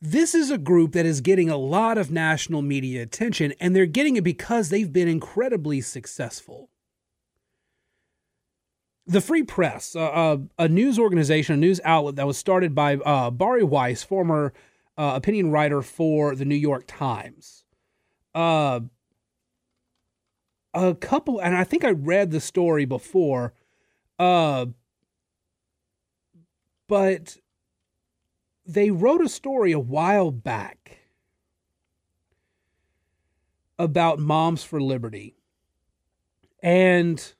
This 0.00 0.34
is 0.34 0.50
a 0.50 0.56
group 0.56 0.92
that 0.92 1.04
is 1.04 1.20
getting 1.20 1.50
a 1.50 1.58
lot 1.58 1.98
of 1.98 2.10
national 2.10 2.62
media 2.62 3.02
attention, 3.02 3.52
and 3.60 3.76
they're 3.76 3.84
getting 3.84 4.16
it 4.16 4.24
because 4.24 4.70
they've 4.70 4.90
been 4.90 5.08
incredibly 5.08 5.82
successful. 5.82 6.70
The 9.06 9.20
Free 9.20 9.42
Press, 9.42 9.96
uh, 9.96 10.36
a 10.58 10.68
news 10.68 10.98
organization, 10.98 11.54
a 11.54 11.58
news 11.58 11.80
outlet 11.84 12.16
that 12.16 12.26
was 12.26 12.38
started 12.38 12.74
by 12.74 12.96
uh, 12.96 13.30
Bari 13.30 13.64
Weiss, 13.64 14.02
former 14.02 14.52
uh, 14.96 15.12
opinion 15.16 15.50
writer 15.50 15.82
for 15.82 16.34
the 16.34 16.44
New 16.44 16.54
York 16.54 16.84
Times. 16.86 17.64
Uh, 18.34 18.80
a 20.74 20.94
couple, 20.94 21.40
and 21.40 21.56
I 21.56 21.64
think 21.64 21.84
I 21.84 21.90
read 21.90 22.30
the 22.30 22.40
story 22.40 22.84
before, 22.84 23.54
uh, 24.18 24.66
but 26.86 27.38
they 28.66 28.90
wrote 28.90 29.22
a 29.22 29.28
story 29.28 29.72
a 29.72 29.80
while 29.80 30.30
back 30.30 30.98
about 33.78 34.18
Moms 34.18 34.62
for 34.62 34.80
Liberty. 34.80 35.34
And 36.62 37.34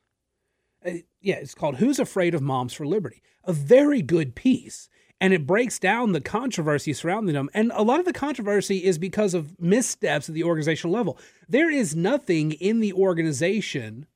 yeah, 1.21 1.37
it's 1.37 1.55
called 1.55 1.77
Who's 1.77 1.99
Afraid 1.99 2.35
of 2.35 2.43
Moms 2.43 2.73
for 2.73 2.87
Liberty? 2.87 3.23
A 3.45 3.53
very 3.53 4.03
good 4.03 4.35
piece. 4.35 4.89
and 5.23 5.35
it 5.35 5.47
breaks 5.47 5.79
down 5.79 6.13
the 6.13 6.21
controversy 6.21 6.95
surrounding 6.95 7.35
them. 7.35 7.51
And 7.53 7.71
a 7.75 7.83
lot 7.83 8.01
of 8.01 8.07
the 8.07 8.13
controversy 8.13 8.79
is 8.79 8.97
because 8.97 9.35
of 9.35 9.61
missteps 9.61 10.31
at 10.31 10.35
the 10.35 10.45
organizational 10.45 10.95
level. 10.95 11.19
There 11.47 11.71
is 11.71 11.95
nothing 11.95 12.53
in 12.53 12.81
the 12.81 12.95
organization 12.95 14.07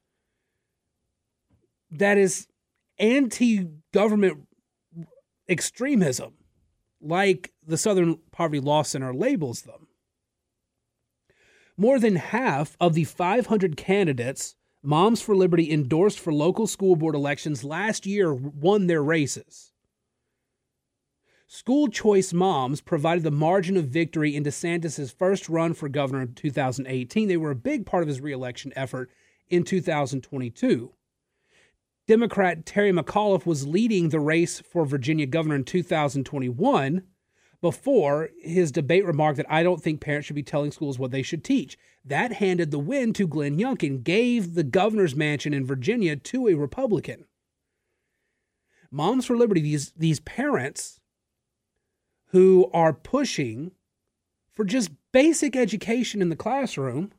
that 1.91 2.17
is 2.17 2.47
anti 2.99 3.69
government 3.93 4.47
extremism 5.49 6.35
like 7.03 7.53
the 7.67 7.77
Southern 7.77 8.19
Poverty 8.33 8.61
Law 8.61 8.83
Center 8.83 9.13
labels 9.13 9.63
them. 9.63 9.89
More 11.77 11.99
than 11.99 12.17
half 12.17 12.77
of 12.81 12.95
the 12.95 13.05
500 13.05 13.77
candidates 13.77 14.55
Moms 14.87 15.23
for 15.23 15.35
Liberty 15.35 15.73
endorsed 15.73 16.21
for 16.21 16.31
local 16.31 16.67
school 16.67 16.95
board 16.95 17.15
elections 17.15 17.65
last 17.65 18.05
year 18.05 18.35
won 18.35 18.87
their 18.87 19.03
races. 19.03 19.73
School 21.47 21.89
choice 21.89 22.35
moms 22.35 22.83
provided 22.83 23.25
the 23.25 23.31
margin 23.31 23.79
of 23.79 23.87
victory 23.87 24.37
in 24.37 24.45
DeSantis' 24.45 25.15
first 25.15 25.49
run 25.49 25.73
for 25.73 25.89
governor 25.89 26.21
in 26.21 26.35
2018. 26.35 27.29
They 27.29 27.37
were 27.39 27.53
a 27.53 27.57
big 27.57 27.87
part 27.87 28.03
of 28.03 28.09
his 28.09 28.21
reelection 28.21 28.75
effort 28.77 29.11
in 29.49 29.65
2022. 29.65 30.93
Democrat 32.07 32.67
Terry 32.67 32.93
McAuliffe 32.93 33.47
was 33.47 33.67
leading 33.67 34.11
the 34.11 34.21
race 34.21 34.61
for 34.61 34.85
Virginia 34.85 35.25
governor 35.25 35.55
in 35.55 35.65
2021 35.65 37.03
before 37.65 38.29
his 38.43 38.71
debate 38.71 39.07
remark 39.07 39.37
that 39.37 39.47
I 39.49 39.63
don't 39.63 39.83
think 39.83 40.03
parents 40.03 40.27
should 40.27 40.37
be 40.37 40.43
telling 40.43 40.71
schools 40.71 40.99
what 40.99 41.13
they 41.13 41.23
should 41.23 41.43
teach. 41.43 41.79
That 42.05 42.35
handed 42.35 42.71
the 42.71 42.79
win 42.79 43.15
to 43.15 43.27
Glenn 43.27 43.57
Youngkin, 43.57 44.05
gave 44.05 44.53
the 44.53 44.63
governor's 44.63 45.17
mansion 45.17 45.55
in 45.55 45.65
Virginia 45.65 46.15
to 46.15 46.49
a 46.49 46.57
Republican. 46.57 47.25
Moms 48.91 49.25
for 49.25 49.35
Liberty, 49.35 49.63
these, 49.63 49.93
these 49.97 50.21
parents 50.21 51.01
who 52.33 52.69
are 52.75 52.93
pushing 52.93 53.71
for 54.53 54.67
just 54.67 54.91
basic 55.11 55.57
education 55.57 56.21
in 56.21 56.29
the 56.29 56.37
classroom 56.37 57.13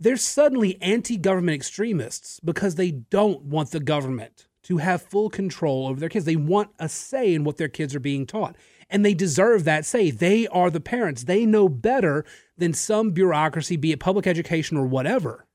they're 0.00 0.16
suddenly 0.16 0.76
anti 0.82 1.16
government 1.16 1.54
extremists 1.54 2.40
because 2.40 2.74
they 2.74 2.90
don't 2.90 3.42
want 3.42 3.70
the 3.70 3.80
government 3.80 4.47
to 4.68 4.76
have 4.76 5.00
full 5.00 5.30
control 5.30 5.86
over 5.86 5.98
their 5.98 6.10
kids. 6.10 6.26
They 6.26 6.36
want 6.36 6.70
a 6.78 6.90
say 6.90 7.32
in 7.32 7.42
what 7.42 7.56
their 7.56 7.68
kids 7.68 7.94
are 7.94 8.00
being 8.00 8.26
taught. 8.26 8.54
And 8.90 9.02
they 9.02 9.14
deserve 9.14 9.64
that 9.64 9.86
say. 9.86 10.10
They 10.10 10.46
are 10.48 10.68
the 10.68 10.80
parents. 10.80 11.24
They 11.24 11.46
know 11.46 11.70
better 11.70 12.24
than 12.58 12.74
some 12.74 13.12
bureaucracy, 13.12 13.76
be 13.76 13.92
it 13.92 14.00
public 14.00 14.26
education 14.26 14.76
or 14.76 14.86
whatever, 14.86 15.46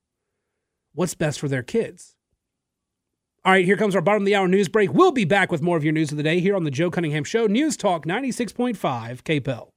what's 0.93 1.13
best 1.13 1.39
for 1.39 1.47
their 1.47 1.61
kids. 1.61 2.15
All 3.45 3.51
right, 3.51 3.65
here 3.65 3.77
comes 3.77 3.95
our 3.95 4.01
bottom 4.01 4.23
of 4.23 4.25
the 4.25 4.35
hour 4.35 4.47
news 4.47 4.67
break. 4.67 4.91
We'll 4.93 5.11
be 5.11 5.25
back 5.25 5.51
with 5.51 5.61
more 5.61 5.77
of 5.77 5.83
your 5.83 5.93
news 5.93 6.11
of 6.11 6.17
the 6.17 6.23
day 6.23 6.39
here 6.39 6.55
on 6.55 6.63
the 6.63 6.71
Joe 6.71 6.89
Cunningham 6.89 7.23
Show, 7.23 7.45
News 7.45 7.77
Talk 7.77 8.05
96.5 8.05 8.77
KPEL. 9.21 9.67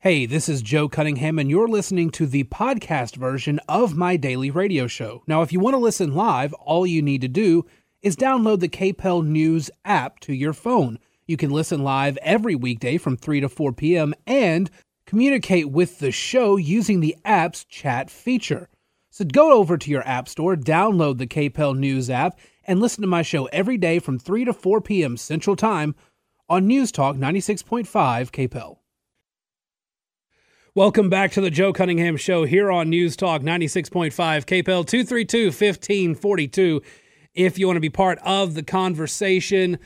Hey, 0.00 0.26
this 0.26 0.48
is 0.48 0.60
Joe 0.60 0.88
Cunningham, 0.88 1.38
and 1.38 1.48
you're 1.48 1.66
listening 1.66 2.10
to 2.10 2.26
the 2.26 2.44
podcast 2.44 3.16
version 3.16 3.58
of 3.68 3.96
my 3.96 4.16
daily 4.16 4.50
radio 4.50 4.86
show. 4.86 5.22
Now, 5.26 5.42
if 5.42 5.52
you 5.52 5.60
want 5.60 5.74
to 5.74 5.78
listen 5.78 6.14
live, 6.14 6.52
all 6.54 6.86
you 6.86 7.00
need 7.00 7.20
to 7.22 7.28
do 7.28 7.64
is 8.02 8.16
download 8.16 8.60
the 8.60 8.68
KPEL 8.68 9.26
News 9.26 9.70
app 9.84 10.20
to 10.20 10.32
your 10.32 10.52
phone. 10.52 10.98
You 11.26 11.36
can 11.36 11.50
listen 11.50 11.82
live 11.82 12.16
every 12.22 12.54
weekday 12.54 12.96
from 12.98 13.16
3 13.16 13.40
to 13.40 13.48
4 13.48 13.72
p.m. 13.72 14.14
and 14.26 14.70
communicate 15.06 15.70
with 15.70 15.98
the 15.98 16.12
show 16.12 16.56
using 16.56 17.00
the 17.00 17.16
app's 17.24 17.64
chat 17.64 18.10
feature. 18.10 18.68
So 19.10 19.24
go 19.24 19.52
over 19.52 19.76
to 19.76 19.90
your 19.90 20.06
app 20.06 20.28
store, 20.28 20.54
download 20.54 21.18
the 21.18 21.26
KPEL 21.26 21.76
News 21.76 22.08
app, 22.08 22.38
and 22.64 22.78
listen 22.78 23.02
to 23.02 23.08
my 23.08 23.22
show 23.22 23.46
every 23.46 23.76
day 23.76 23.98
from 23.98 24.18
3 24.18 24.44
to 24.44 24.52
4 24.52 24.80
p.m. 24.80 25.16
Central 25.16 25.56
Time 25.56 25.94
on 26.48 26.66
News 26.66 26.92
Talk 26.92 27.16
96.5 27.16 27.86
KPEL. 28.30 28.76
Welcome 30.74 31.10
back 31.10 31.32
to 31.32 31.40
the 31.40 31.50
Joe 31.50 31.72
Cunningham 31.72 32.16
Show 32.16 32.44
here 32.44 32.70
on 32.70 32.88
News 32.88 33.16
Talk 33.16 33.42
96.5 33.42 34.12
KPEL 34.12 34.86
232 34.86 35.46
1542. 35.46 36.82
If 37.34 37.58
you 37.58 37.66
want 37.66 37.76
to 37.76 37.80
be 37.80 37.90
part 37.90 38.18
of 38.24 38.54
the 38.54 38.62
conversation, 38.62 39.78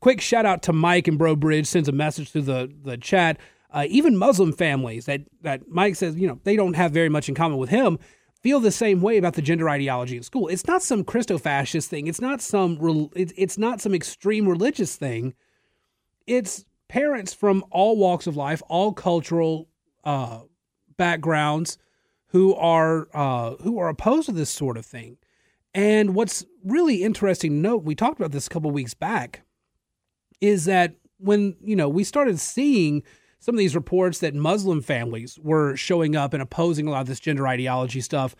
quick 0.00 0.20
shout 0.20 0.46
out 0.46 0.62
to 0.64 0.72
Mike 0.72 1.08
and 1.08 1.18
Breaux 1.18 1.36
Bridge 1.36 1.66
sends 1.66 1.88
a 1.88 1.92
message 1.92 2.30
through 2.30 2.42
the, 2.42 2.72
the 2.82 2.96
chat. 2.96 3.38
Uh, 3.70 3.86
even 3.88 4.16
Muslim 4.16 4.52
families 4.52 5.06
that, 5.06 5.22
that 5.40 5.68
Mike 5.68 5.96
says, 5.96 6.16
you 6.16 6.26
know, 6.26 6.38
they 6.44 6.56
don't 6.56 6.74
have 6.74 6.92
very 6.92 7.08
much 7.08 7.28
in 7.28 7.34
common 7.34 7.58
with 7.58 7.70
him 7.70 7.98
feel 8.42 8.60
the 8.60 8.72
same 8.72 9.00
way 9.00 9.16
about 9.16 9.34
the 9.34 9.42
gender 9.42 9.68
ideology 9.68 10.16
in 10.16 10.22
school. 10.22 10.48
It's 10.48 10.66
not 10.66 10.82
some 10.82 11.04
Christo-fascist 11.04 11.88
thing. 11.88 12.06
It's 12.06 12.20
not 12.20 12.40
some 12.40 12.78
it's 13.14 13.56
not 13.56 13.80
some 13.80 13.94
extreme 13.94 14.48
religious 14.48 14.96
thing. 14.96 15.34
It's 16.26 16.64
parents 16.88 17.32
from 17.32 17.64
all 17.70 17.96
walks 17.96 18.26
of 18.26 18.36
life, 18.36 18.62
all 18.68 18.92
cultural 18.92 19.68
uh, 20.04 20.40
backgrounds 20.96 21.78
who 22.26 22.54
are 22.54 23.08
uh, 23.14 23.56
who 23.62 23.78
are 23.78 23.88
opposed 23.88 24.26
to 24.26 24.32
this 24.32 24.50
sort 24.50 24.76
of 24.76 24.84
thing. 24.84 25.18
And 25.74 26.14
what's 26.14 26.44
really 26.64 27.02
interesting 27.02 27.62
note, 27.62 27.84
we 27.84 27.94
talked 27.94 28.20
about 28.20 28.32
this 28.32 28.46
a 28.46 28.50
couple 28.50 28.70
weeks 28.70 28.94
back, 28.94 29.42
is 30.40 30.66
that 30.66 30.94
when 31.18 31.56
you 31.62 31.76
know 31.76 31.88
we 31.88 32.04
started 32.04 32.38
seeing 32.38 33.02
some 33.38 33.54
of 33.54 33.58
these 33.58 33.74
reports 33.74 34.18
that 34.20 34.34
Muslim 34.34 34.82
families 34.82 35.38
were 35.38 35.74
showing 35.76 36.14
up 36.14 36.32
and 36.32 36.42
opposing 36.42 36.86
a 36.86 36.90
lot 36.90 37.00
of 37.00 37.08
this 37.08 37.20
gender 37.20 37.46
ideology 37.48 38.00
stuff, 38.00 38.36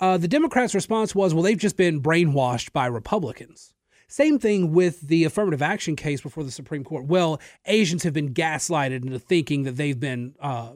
uh, 0.00 0.16
the 0.16 0.28
Democrats' 0.28 0.74
response 0.74 1.14
was, 1.14 1.32
well, 1.32 1.42
they've 1.42 1.58
just 1.58 1.76
been 1.76 2.02
brainwashed 2.02 2.72
by 2.72 2.86
Republicans. 2.86 3.74
Same 4.08 4.38
thing 4.38 4.72
with 4.72 5.02
the 5.02 5.24
affirmative 5.24 5.62
action 5.62 5.96
case 5.96 6.20
before 6.20 6.44
the 6.44 6.50
Supreme 6.50 6.84
Court. 6.84 7.06
Well, 7.06 7.40
Asians 7.66 8.02
have 8.02 8.12
been 8.12 8.34
gaslighted 8.34 9.04
into 9.04 9.18
thinking 9.18 9.62
that 9.64 9.76
they've 9.76 9.98
been 9.98 10.34
uh, 10.40 10.72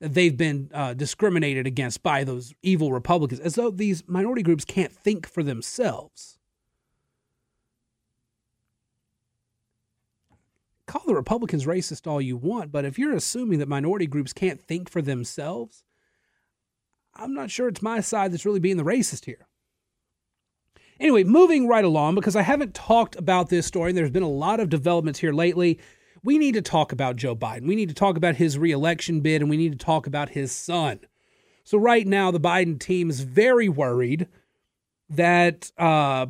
they've 0.00 0.36
been 0.36 0.70
uh, 0.72 0.94
discriminated 0.94 1.66
against 1.66 2.02
by 2.02 2.24
those 2.24 2.54
evil 2.62 2.92
Republicans, 2.92 3.40
as 3.40 3.54
though 3.54 3.70
these 3.70 4.02
minority 4.08 4.42
groups 4.42 4.64
can't 4.64 4.92
think 4.92 5.28
for 5.28 5.42
themselves. 5.42 6.38
Call 10.86 11.02
the 11.06 11.14
Republicans 11.14 11.66
racist 11.66 12.06
all 12.06 12.20
you 12.20 12.36
want, 12.36 12.72
but 12.72 12.84
if 12.84 12.98
you're 12.98 13.14
assuming 13.14 13.60
that 13.60 13.68
minority 13.68 14.06
groups 14.06 14.32
can't 14.32 14.60
think 14.60 14.90
for 14.90 15.00
themselves, 15.00 15.84
I'm 17.14 17.34
not 17.34 17.50
sure 17.50 17.68
it's 17.68 17.82
my 17.82 18.00
side 18.00 18.32
that's 18.32 18.46
really 18.46 18.58
being 18.58 18.76
the 18.76 18.82
racist 18.82 19.26
here. 19.26 19.46
Anyway, 20.98 21.24
moving 21.24 21.68
right 21.68 21.84
along, 21.84 22.14
because 22.14 22.36
I 22.36 22.42
haven't 22.42 22.74
talked 22.74 23.16
about 23.16 23.50
this 23.50 23.66
story, 23.66 23.90
and 23.90 23.98
there's 23.98 24.10
been 24.10 24.22
a 24.22 24.28
lot 24.28 24.60
of 24.60 24.68
developments 24.68 25.20
here 25.20 25.32
lately 25.32 25.78
we 26.22 26.38
need 26.38 26.54
to 26.54 26.62
talk 26.62 26.92
about 26.92 27.16
Joe 27.16 27.34
Biden. 27.34 27.66
We 27.66 27.76
need 27.76 27.88
to 27.88 27.94
talk 27.94 28.16
about 28.16 28.36
his 28.36 28.58
reelection 28.58 29.20
bid 29.20 29.40
and 29.40 29.50
we 29.50 29.56
need 29.56 29.72
to 29.72 29.84
talk 29.84 30.06
about 30.06 30.30
his 30.30 30.52
son. 30.52 31.00
So, 31.64 31.78
right 31.78 32.06
now, 32.06 32.30
the 32.30 32.40
Biden 32.40 32.78
team 32.78 33.10
is 33.10 33.20
very 33.20 33.68
worried 33.68 34.28
that 35.08 35.70
uh, 35.78 36.26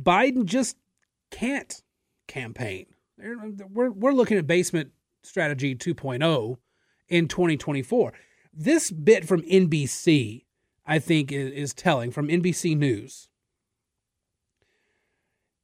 Biden 0.00 0.44
just 0.44 0.76
can't 1.30 1.82
campaign. 2.26 2.86
We're, 3.18 3.90
we're 3.90 4.12
looking 4.12 4.38
at 4.38 4.46
basement 4.46 4.92
strategy 5.22 5.74
2.0 5.74 6.56
in 7.08 7.28
2024. 7.28 8.12
This 8.52 8.90
bit 8.90 9.26
from 9.26 9.42
NBC, 9.42 10.44
I 10.86 10.98
think, 10.98 11.32
is, 11.32 11.52
is 11.52 11.74
telling 11.74 12.10
from 12.10 12.28
NBC 12.28 12.76
News. 12.76 13.28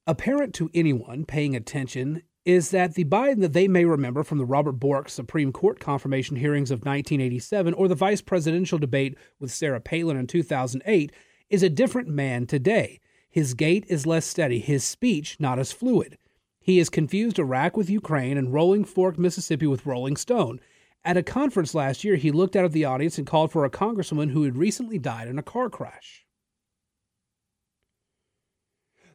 Apparent 0.07 0.55
to 0.55 0.71
anyone 0.73 1.27
paying 1.27 1.55
attention 1.55 2.23
is 2.49 2.71
that 2.71 2.95
the 2.95 3.05
Biden 3.05 3.43
that 3.43 3.53
they 3.53 3.69
may 3.69 3.85
remember 3.85 4.25
from 4.25 4.39
the 4.39 4.45
Robert 4.47 4.73
Bork 4.73 5.11
Supreme 5.11 5.53
Court 5.53 5.79
confirmation 5.79 6.35
hearings 6.35 6.71
of 6.71 6.79
1987 6.79 7.75
or 7.75 7.89
the 7.89 7.95
vice 7.95 8.23
presidential 8.23 8.79
debate 8.79 9.19
with 9.39 9.51
Sarah 9.51 9.83
Palin 9.83 10.17
in 10.17 10.27
2008 10.27 11.13
is 11.51 11.63
a 11.63 11.69
different 11.69 12.09
man 12.09 12.47
today. 12.47 13.01
His 13.29 13.53
gait 13.53 13.85
is 13.89 14.07
less 14.07 14.25
steady, 14.25 14.61
his 14.61 14.83
speech 14.83 15.37
not 15.39 15.59
as 15.59 15.73
fluid. 15.73 16.17
He 16.59 16.79
has 16.79 16.89
confused 16.89 17.39
Iraq 17.39 17.77
with 17.77 17.91
Ukraine 17.91 18.39
and 18.39 18.51
Rolling 18.51 18.87
Fork, 18.87 19.19
Mississippi 19.19 19.67
with 19.67 19.85
Rolling 19.85 20.17
Stone. 20.17 20.59
At 21.05 21.19
a 21.19 21.23
conference 21.23 21.75
last 21.75 22.03
year, 22.03 22.17
he 22.17 22.31
looked 22.31 22.57
out 22.57 22.65
at 22.65 22.73
the 22.73 22.87
audience 22.87 23.19
and 23.19 23.27
called 23.27 23.53
for 23.53 23.67
a 23.67 23.71
congresswoman 23.71 24.31
who 24.31 24.45
had 24.45 24.57
recently 24.57 24.99
died 24.99 25.29
in 25.29 25.39
a 25.39 25.43
car 25.43 25.69
crash. 25.69 26.25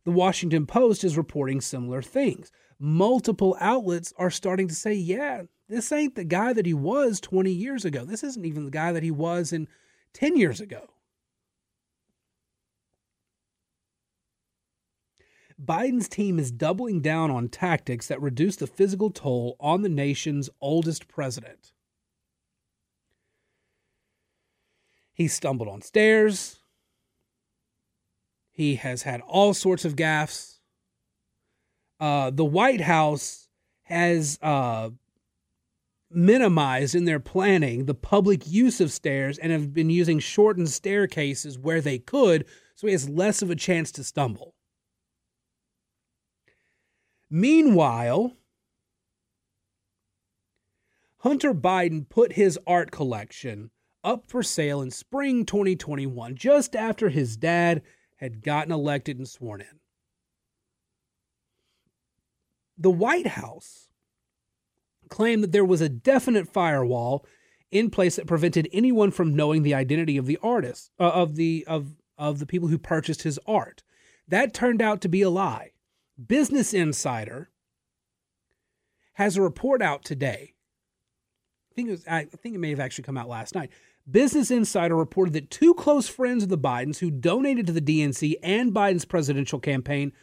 The 0.05 0.11
Washington 0.11 0.65
Post 0.65 1.03
is 1.03 1.17
reporting 1.17 1.61
similar 1.61 2.01
things 2.01 2.51
multiple 2.83 3.55
outlets 3.61 4.13
are 4.17 4.29
starting 4.29 4.67
to 4.67 4.75
say, 4.75 4.93
yeah, 4.93 5.43
this 5.69 5.91
ain't 5.93 6.15
the 6.15 6.25
guy 6.25 6.51
that 6.51 6.65
he 6.65 6.73
was 6.73 7.21
20 7.21 7.49
years 7.49 7.85
ago. 7.85 8.03
This 8.03 8.23
isn't 8.23 8.45
even 8.45 8.65
the 8.65 8.71
guy 8.71 8.91
that 8.91 9.03
he 9.03 9.11
was 9.11 9.53
in 9.53 9.69
10 10.13 10.35
years 10.35 10.59
ago. 10.59 10.89
Biden's 15.63 16.09
team 16.09 16.39
is 16.39 16.51
doubling 16.51 16.99
down 16.99 17.31
on 17.31 17.47
tactics 17.47 18.07
that 18.07 18.21
reduce 18.21 18.57
the 18.57 18.67
physical 18.67 19.09
toll 19.09 19.55
on 19.61 19.81
the 19.81 19.89
nation's 19.89 20.49
oldest 20.59 21.07
president. 21.07 21.71
He 25.13 25.29
stumbled 25.29 25.69
on 25.69 25.81
stairs. 25.81 26.62
He 28.53 28.75
has 28.75 29.01
had 29.01 29.19
all 29.21 29.53
sorts 29.53 29.83
of 29.83 29.97
gaffes 29.97 30.53
uh, 32.03 32.31
the 32.31 32.43
White 32.43 32.81
House 32.81 33.47
has 33.83 34.37
uh, 34.41 34.89
minimized 36.11 36.95
in 36.95 37.05
their 37.05 37.21
planning 37.21 37.85
the 37.85 37.93
public 37.93 38.45
use 38.45 38.81
of 38.81 38.91
stairs 38.91 39.37
and 39.37 39.53
have 39.53 39.73
been 39.73 39.89
using 39.89 40.19
shortened 40.19 40.69
staircases 40.69 41.57
where 41.57 41.79
they 41.79 41.97
could, 41.97 42.45
so 42.75 42.87
he 42.87 42.91
has 42.91 43.07
less 43.07 43.41
of 43.41 43.49
a 43.49 43.55
chance 43.55 43.89
to 43.93 44.03
stumble. 44.03 44.53
Meanwhile, 47.29 48.33
Hunter 51.19 51.53
Biden 51.53 52.07
put 52.09 52.33
his 52.33 52.59
art 52.67 52.91
collection 52.91 53.71
up 54.03 54.25
for 54.27 54.43
sale 54.43 54.81
in 54.81 54.91
spring 54.91 55.45
2021, 55.45 56.35
just 56.35 56.75
after 56.75 57.07
his 57.07 57.37
dad 57.37 57.81
had 58.23 58.41
gotten 58.41 58.71
elected 58.71 59.17
and 59.17 59.27
sworn 59.27 59.59
in. 59.59 59.79
The 62.77 62.89
White 62.89 63.27
House 63.27 63.89
claimed 65.09 65.43
that 65.43 65.51
there 65.51 65.65
was 65.65 65.81
a 65.81 65.89
definite 65.89 66.47
firewall 66.47 67.25
in 67.69 67.89
place 67.89 68.15
that 68.15 68.25
prevented 68.25 68.69
anyone 68.71 69.11
from 69.11 69.35
knowing 69.35 69.63
the 69.63 69.73
identity 69.73 70.15
of 70.15 70.25
the 70.25 70.39
artist 70.41 70.89
uh, 70.99 71.09
of 71.09 71.35
the 71.35 71.65
of 71.67 71.97
of 72.17 72.39
the 72.39 72.45
people 72.45 72.69
who 72.69 72.77
purchased 72.77 73.23
his 73.23 73.39
art. 73.45 73.83
That 74.27 74.53
turned 74.53 74.81
out 74.81 75.01
to 75.01 75.09
be 75.09 75.21
a 75.21 75.29
lie. 75.29 75.71
Business 76.25 76.73
Insider 76.73 77.49
has 79.15 79.35
a 79.35 79.41
report 79.41 79.81
out 79.81 80.05
today. 80.05 80.53
I 81.73 81.75
think 81.75 81.87
it 81.87 81.91
was, 81.91 82.07
I 82.07 82.25
think 82.25 82.53
it 82.53 82.59
may 82.59 82.69
have 82.69 82.79
actually 82.79 83.05
come 83.05 83.17
out 83.17 83.27
last 83.27 83.55
night. 83.55 83.71
Business 84.09 84.51
Insider 84.51 84.95
reported 84.95 85.33
that 85.33 85.49
two 85.49 85.73
close 85.73 86.07
friends 86.07 86.43
of 86.43 86.49
the 86.49 86.57
Bidens 86.57 86.99
who 86.99 87.09
donated 87.09 87.65
to 87.65 87.73
the 87.73 87.81
DNC 87.81 88.35
and 88.43 88.71
Biden's 88.71 89.05
presidential 89.05 89.59
campaign 89.59 90.13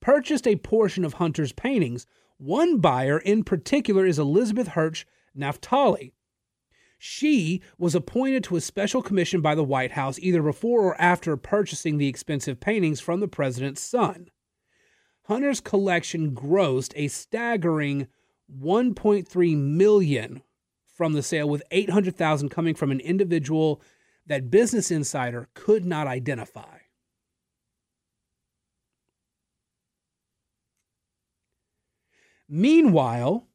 purchased 0.00 0.46
a 0.46 0.56
portion 0.56 1.06
of 1.06 1.14
Hunter's 1.14 1.52
paintings. 1.52 2.06
One 2.36 2.78
buyer 2.78 3.18
in 3.18 3.42
particular 3.42 4.04
is 4.04 4.18
Elizabeth 4.18 4.68
Hirsch 4.68 5.06
Naftali. 5.34 6.12
She 6.98 7.62
was 7.78 7.94
appointed 7.94 8.44
to 8.44 8.56
a 8.56 8.60
special 8.60 9.00
commission 9.00 9.40
by 9.40 9.54
the 9.54 9.64
White 9.64 9.92
House 9.92 10.18
either 10.18 10.42
before 10.42 10.82
or 10.82 11.00
after 11.00 11.38
purchasing 11.38 11.96
the 11.96 12.08
expensive 12.08 12.60
paintings 12.60 13.00
from 13.00 13.20
the 13.20 13.28
president's 13.28 13.80
son. 13.80 14.28
Hunter's 15.22 15.60
collection 15.60 16.32
grossed 16.32 16.92
a 16.96 17.08
staggering 17.08 18.08
1.3 18.54 19.56
million 19.56 20.42
from 20.98 21.12
the 21.12 21.22
sale 21.22 21.48
with 21.48 21.62
800,000 21.70 22.48
coming 22.48 22.74
from 22.74 22.90
an 22.90 22.98
individual 22.98 23.80
that 24.26 24.50
Business 24.50 24.90
Insider 24.90 25.48
could 25.54 25.86
not 25.86 26.08
identify. 26.08 26.78
Meanwhile, 32.48 33.46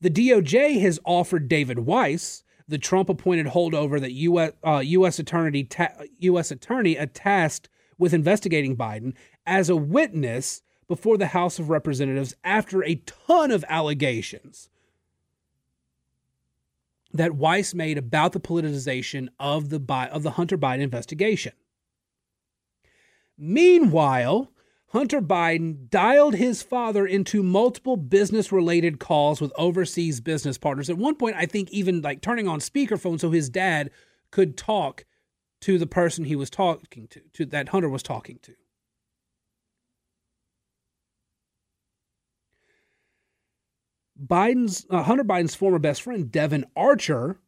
the 0.00 0.10
DOJ 0.10 0.80
has 0.80 1.00
offered 1.04 1.48
David 1.48 1.80
Weiss, 1.80 2.44
the 2.68 2.78
Trump 2.78 3.08
appointed 3.08 3.46
holdover 3.46 4.00
that 4.00 4.12
US, 4.12 4.52
uh, 4.62 4.78
US, 4.84 5.18
attorney 5.18 5.64
ta- 5.64 6.04
US 6.20 6.52
attorney 6.52 6.94
tasked 7.14 7.68
with 7.98 8.14
investigating 8.14 8.76
Biden, 8.76 9.14
as 9.44 9.68
a 9.68 9.76
witness 9.76 10.62
before 10.86 11.18
the 11.18 11.28
House 11.28 11.58
of 11.58 11.68
Representatives 11.68 12.36
after 12.44 12.84
a 12.84 13.02
ton 13.06 13.50
of 13.50 13.64
allegations 13.68 14.68
that 17.14 17.36
Weiss 17.36 17.72
made 17.72 17.96
about 17.96 18.32
the 18.32 18.40
politicization 18.40 19.28
of 19.38 19.70
the 19.70 19.80
of 20.12 20.22
the 20.22 20.32
Hunter 20.32 20.58
Biden 20.58 20.80
investigation. 20.80 21.52
Meanwhile, 23.38 24.50
Hunter 24.88 25.20
Biden 25.20 25.88
dialed 25.88 26.34
his 26.34 26.62
father 26.62 27.06
into 27.06 27.42
multiple 27.42 27.96
business 27.96 28.52
related 28.52 29.00
calls 29.00 29.40
with 29.40 29.52
overseas 29.56 30.20
business 30.20 30.58
partners. 30.58 30.90
At 30.90 30.98
one 30.98 31.16
point, 31.16 31.36
I 31.36 31.46
think 31.46 31.70
even 31.70 32.02
like 32.02 32.20
turning 32.20 32.46
on 32.46 32.60
speakerphone 32.60 33.18
so 33.18 33.30
his 33.30 33.48
dad 33.48 33.90
could 34.30 34.56
talk 34.56 35.04
to 35.62 35.78
the 35.78 35.86
person 35.86 36.24
he 36.24 36.36
was 36.36 36.50
talking 36.50 37.08
to, 37.08 37.20
to 37.32 37.46
that 37.46 37.70
Hunter 37.70 37.88
was 37.88 38.02
talking 38.02 38.38
to. 38.42 38.54
Biden's 44.22 44.86
uh, 44.90 45.02
Hunter 45.02 45.24
Biden's 45.24 45.54
former 45.54 45.78
best 45.78 46.02
friend 46.02 46.30
Devon 46.30 46.64
Archer 46.76 47.38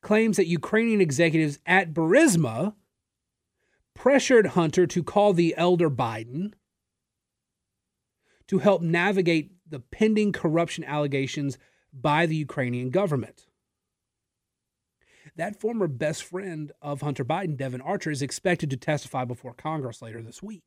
claims 0.00 0.36
that 0.36 0.46
Ukrainian 0.46 1.00
executives 1.00 1.58
at 1.66 1.92
Burisma 1.92 2.74
pressured 3.94 4.48
Hunter 4.48 4.86
to 4.86 5.02
call 5.02 5.32
the 5.32 5.54
elder 5.56 5.90
Biden 5.90 6.52
to 8.48 8.58
help 8.58 8.82
navigate 8.82 9.52
the 9.68 9.80
pending 9.80 10.32
corruption 10.32 10.84
allegations 10.84 11.58
by 11.92 12.26
the 12.26 12.36
Ukrainian 12.36 12.90
government. 12.90 13.46
That 15.36 15.60
former 15.60 15.88
best 15.88 16.24
friend 16.24 16.72
of 16.82 17.00
Hunter 17.00 17.24
Biden, 17.24 17.56
Devon 17.56 17.80
Archer, 17.80 18.10
is 18.10 18.22
expected 18.22 18.70
to 18.70 18.76
testify 18.76 19.24
before 19.24 19.54
Congress 19.54 20.02
later 20.02 20.20
this 20.20 20.42
week. 20.42 20.64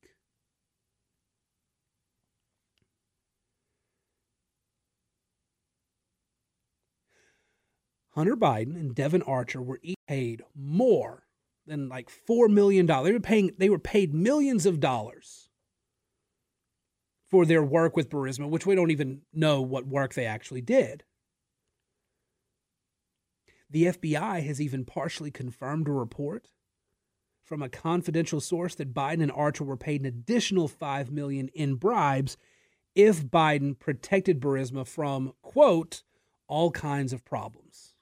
Hunter 8.16 8.38
Biden 8.38 8.76
and 8.76 8.96
Devon 8.96 9.22
Archer 9.24 9.62
were 9.62 9.80
each 9.84 9.98
paid 10.08 10.42
more 10.56 11.24
than 11.68 11.90
like 11.90 12.10
four 12.10 12.48
million 12.48 12.86
dollars. 12.86 13.08
They 13.08 13.14
were 13.14 13.20
paying 13.20 13.52
they 13.58 13.70
were 13.70 13.80
paid 13.80 14.14
millions 14.14 14.66
of 14.66 14.80
dollars 14.80 15.50
for 17.30 17.46
their 17.46 17.64
work 17.64 17.96
with 17.98 18.10
Burisma, 18.10 18.48
which 18.48 18.66
we 18.66 18.76
don't 18.76 18.92
even 18.92 19.22
know 19.34 19.62
what 19.62 19.86
work 19.86 20.14
they 20.14 20.26
actually 20.26 20.62
did. 20.62 21.04
The 23.70 23.88
FBI 23.88 24.46
has 24.46 24.62
even 24.62 24.86
partially 24.86 25.32
confirmed 25.32 25.88
a 25.88 25.92
report 25.92 26.50
from 27.44 27.62
a 27.62 27.70
confidential 27.70 28.40
source 28.40 28.76
that 28.76 28.94
Biden 28.94 29.22
and 29.22 29.32
Archer 29.32 29.64
were 29.64 29.76
paid 29.76 30.02
an 30.02 30.08
additional 30.08 30.68
5 30.68 31.12
million 31.12 31.50
in 31.50 31.76
bribes 31.76 32.38
if 32.96 33.26
Biden 33.26 33.78
protected 33.78 34.40
Burisma 34.40 34.88
from 34.88 35.34
quote 35.42 36.04
all 36.48 36.72
kinds 36.72 37.12
of 37.12 37.26
problems. 37.26 37.95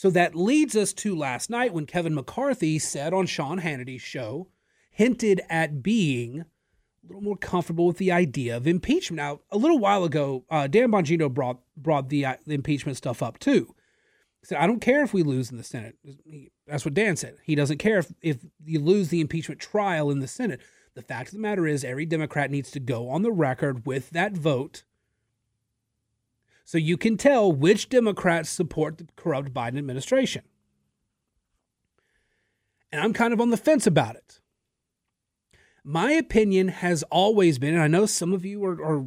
So 0.00 0.08
that 0.08 0.34
leads 0.34 0.76
us 0.76 0.94
to 0.94 1.14
last 1.14 1.50
night 1.50 1.74
when 1.74 1.84
Kevin 1.84 2.14
McCarthy 2.14 2.78
said 2.78 3.12
on 3.12 3.26
Sean 3.26 3.58
Hannity's 3.58 4.00
show, 4.00 4.48
hinted 4.90 5.42
at 5.50 5.82
being 5.82 6.40
a 6.40 7.06
little 7.06 7.20
more 7.20 7.36
comfortable 7.36 7.86
with 7.86 7.98
the 7.98 8.10
idea 8.10 8.56
of 8.56 8.66
impeachment. 8.66 9.18
Now, 9.18 9.40
a 9.50 9.58
little 9.58 9.78
while 9.78 10.04
ago, 10.04 10.46
uh, 10.48 10.68
Dan 10.68 10.90
Bongino 10.90 11.30
brought 11.30 11.58
brought 11.76 12.08
the, 12.08 12.24
uh, 12.24 12.36
the 12.46 12.54
impeachment 12.54 12.96
stuff 12.96 13.22
up 13.22 13.38
too. 13.38 13.74
He 14.40 14.46
said, 14.46 14.56
"I 14.56 14.66
don't 14.66 14.80
care 14.80 15.04
if 15.04 15.12
we 15.12 15.22
lose 15.22 15.50
in 15.50 15.58
the 15.58 15.62
Senate." 15.62 15.98
That's 16.66 16.86
what 16.86 16.94
Dan 16.94 17.16
said. 17.16 17.36
He 17.42 17.54
doesn't 17.54 17.76
care 17.76 17.98
if 17.98 18.10
if 18.22 18.38
you 18.64 18.80
lose 18.80 19.10
the 19.10 19.20
impeachment 19.20 19.60
trial 19.60 20.10
in 20.10 20.20
the 20.20 20.26
Senate. 20.26 20.62
The 20.94 21.02
fact 21.02 21.28
of 21.28 21.34
the 21.34 21.40
matter 21.40 21.66
is, 21.66 21.84
every 21.84 22.06
Democrat 22.06 22.50
needs 22.50 22.70
to 22.70 22.80
go 22.80 23.10
on 23.10 23.20
the 23.20 23.30
record 23.30 23.84
with 23.84 24.08
that 24.12 24.32
vote 24.32 24.84
so 26.70 26.78
you 26.78 26.96
can 26.96 27.16
tell 27.16 27.50
which 27.50 27.88
Democrats 27.88 28.48
support 28.48 28.96
the 28.96 29.08
corrupt 29.16 29.52
Biden 29.52 29.76
administration. 29.76 30.42
And 32.92 33.00
I'm 33.00 33.12
kind 33.12 33.32
of 33.32 33.40
on 33.40 33.50
the 33.50 33.56
fence 33.56 33.88
about 33.88 34.14
it. 34.14 34.38
My 35.82 36.12
opinion 36.12 36.68
has 36.68 37.02
always 37.10 37.58
been, 37.58 37.74
and 37.74 37.82
I 37.82 37.88
know 37.88 38.06
some 38.06 38.32
of 38.32 38.44
you 38.44 38.64
are, 38.64 38.80
are, 38.84 39.06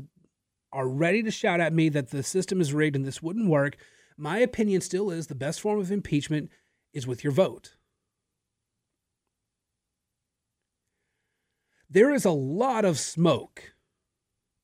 are 0.74 0.90
ready 0.90 1.24
to 1.24 1.32
shout 1.32 1.62
at 1.62 1.72
me 1.72 1.88
that 1.88 2.10
the 2.10 2.22
system 2.22 2.60
is 2.60 2.74
rigged 2.74 2.98
and 2.98 3.06
this 3.06 3.24
wouldn't 3.24 3.50
work. 3.50 3.78
My 4.18 4.40
opinion 4.40 4.82
still 4.82 5.10
is 5.10 5.28
the 5.28 5.34
best 5.34 5.62
form 5.62 5.80
of 5.80 5.90
impeachment 5.90 6.50
is 6.92 7.08
with 7.08 7.24
your 7.24 7.32
vote. 7.32 7.78
There 11.90 12.14
is 12.14 12.26
a 12.26 12.32
lot 12.32 12.84
of 12.84 13.00
smoke 13.00 13.74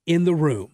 in 0.05 0.25
the 0.25 0.35
room 0.35 0.73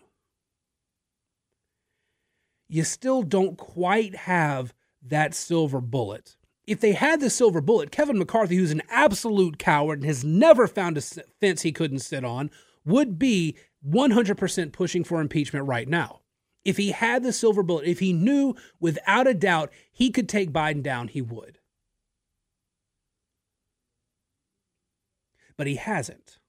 you 2.68 2.84
still 2.84 3.24
don't 3.24 3.58
quite 3.58 4.16
have 4.16 4.74
that 5.02 5.34
silver 5.34 5.82
bullet. 5.82 6.36
If 6.66 6.80
they 6.80 6.94
had 6.94 7.22
the 7.22 7.30
silver 7.30 7.62
bullet, 7.62 7.92
Kevin 7.92 8.18
McCarthy, 8.18 8.56
who's 8.56 8.72
an 8.72 8.82
absolute 8.90 9.60
coward 9.60 10.00
and 10.00 10.08
has 10.08 10.24
never 10.24 10.68
found 10.68 10.98
a 10.98 11.02
fence 11.02 11.62
he 11.62 11.72
couldn't 11.72 12.00
sit 12.00 12.26
on, 12.26 12.50
would 12.84 13.20
be 13.20 13.56
100% 13.88 14.72
pushing 14.72 15.04
for 15.04 15.22
impeachment 15.22 15.68
right 15.68 15.88
now. 15.88 16.22
If 16.64 16.78
he 16.78 16.92
had 16.92 17.24
the 17.24 17.32
silver 17.32 17.62
bullet, 17.62 17.86
if 17.86 18.00
he 18.00 18.14
knew 18.14 18.56
without 18.80 19.28
a 19.28 19.36
doubt 19.36 19.72
he 19.92 20.10
could 20.10 20.28
take 20.28 20.52
Biden 20.52 20.82
down, 20.82 21.08
he 21.08 21.22
would. 21.22 21.60
But 25.56 25.68
he 25.68 25.76
hasn't. 25.76 26.40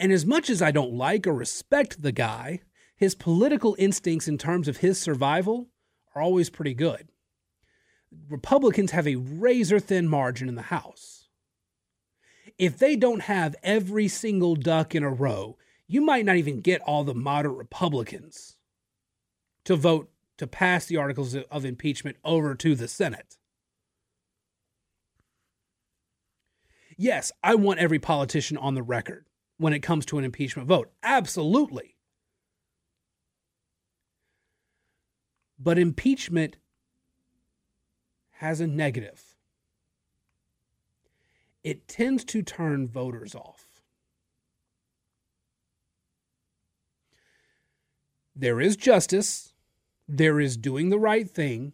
And 0.00 0.12
as 0.12 0.26
much 0.26 0.50
as 0.50 0.60
I 0.60 0.72
don't 0.72 0.94
like 0.94 1.26
or 1.26 1.34
respect 1.34 2.02
the 2.02 2.12
guy, 2.12 2.60
his 2.98 3.14
political 3.14 3.76
instincts 3.78 4.28
in 4.28 4.36
terms 4.36 4.68
of 4.68 4.78
his 4.78 4.98
survival 4.98 5.68
are 6.14 6.20
always 6.20 6.50
pretty 6.50 6.74
good. 6.74 7.08
Republicans 8.28 8.90
have 8.90 9.06
a 9.06 9.16
razor 9.16 9.78
thin 9.78 10.08
margin 10.08 10.48
in 10.48 10.56
the 10.56 10.62
House. 10.62 11.28
if 12.58 12.76
they 12.76 12.96
don't 12.96 13.22
have 13.22 13.54
every 13.62 14.08
single 14.08 14.56
duck 14.56 14.94
in 14.94 15.02
a 15.02 15.10
row, 15.10 15.56
you 15.86 16.00
might 16.00 16.24
not 16.24 16.36
even 16.36 16.60
get 16.60 16.80
all 16.82 17.04
the 17.04 17.14
moderate 17.14 17.56
Republicans 17.56 18.56
to 19.64 19.76
vote 19.76 20.10
to 20.36 20.46
pass 20.46 20.86
the 20.86 20.96
articles 20.96 21.34
of 21.34 21.64
impeachment 21.64 22.16
over 22.24 22.54
to 22.54 22.74
the 22.74 22.88
Senate. 22.88 23.38
Yes, 26.96 27.30
I 27.44 27.54
want 27.54 27.78
every 27.78 27.98
politician 27.98 28.56
on 28.56 28.74
the 28.74 28.82
record 28.82 29.26
when 29.56 29.72
it 29.72 29.80
comes 29.80 30.04
to 30.06 30.18
an 30.18 30.24
impeachment 30.24 30.68
vote. 30.68 30.90
Absolutely. 31.02 31.96
But 35.58 35.78
impeachment 35.78 36.56
has 38.32 38.60
a 38.60 38.66
negative. 38.66 39.34
It 41.64 41.88
tends 41.88 42.24
to 42.26 42.42
turn 42.42 42.88
voters 42.88 43.34
off. 43.34 43.82
There 48.36 48.60
is 48.60 48.76
justice, 48.76 49.52
there 50.06 50.38
is 50.38 50.56
doing 50.56 50.90
the 50.90 50.98
right 50.98 51.28
thing, 51.28 51.72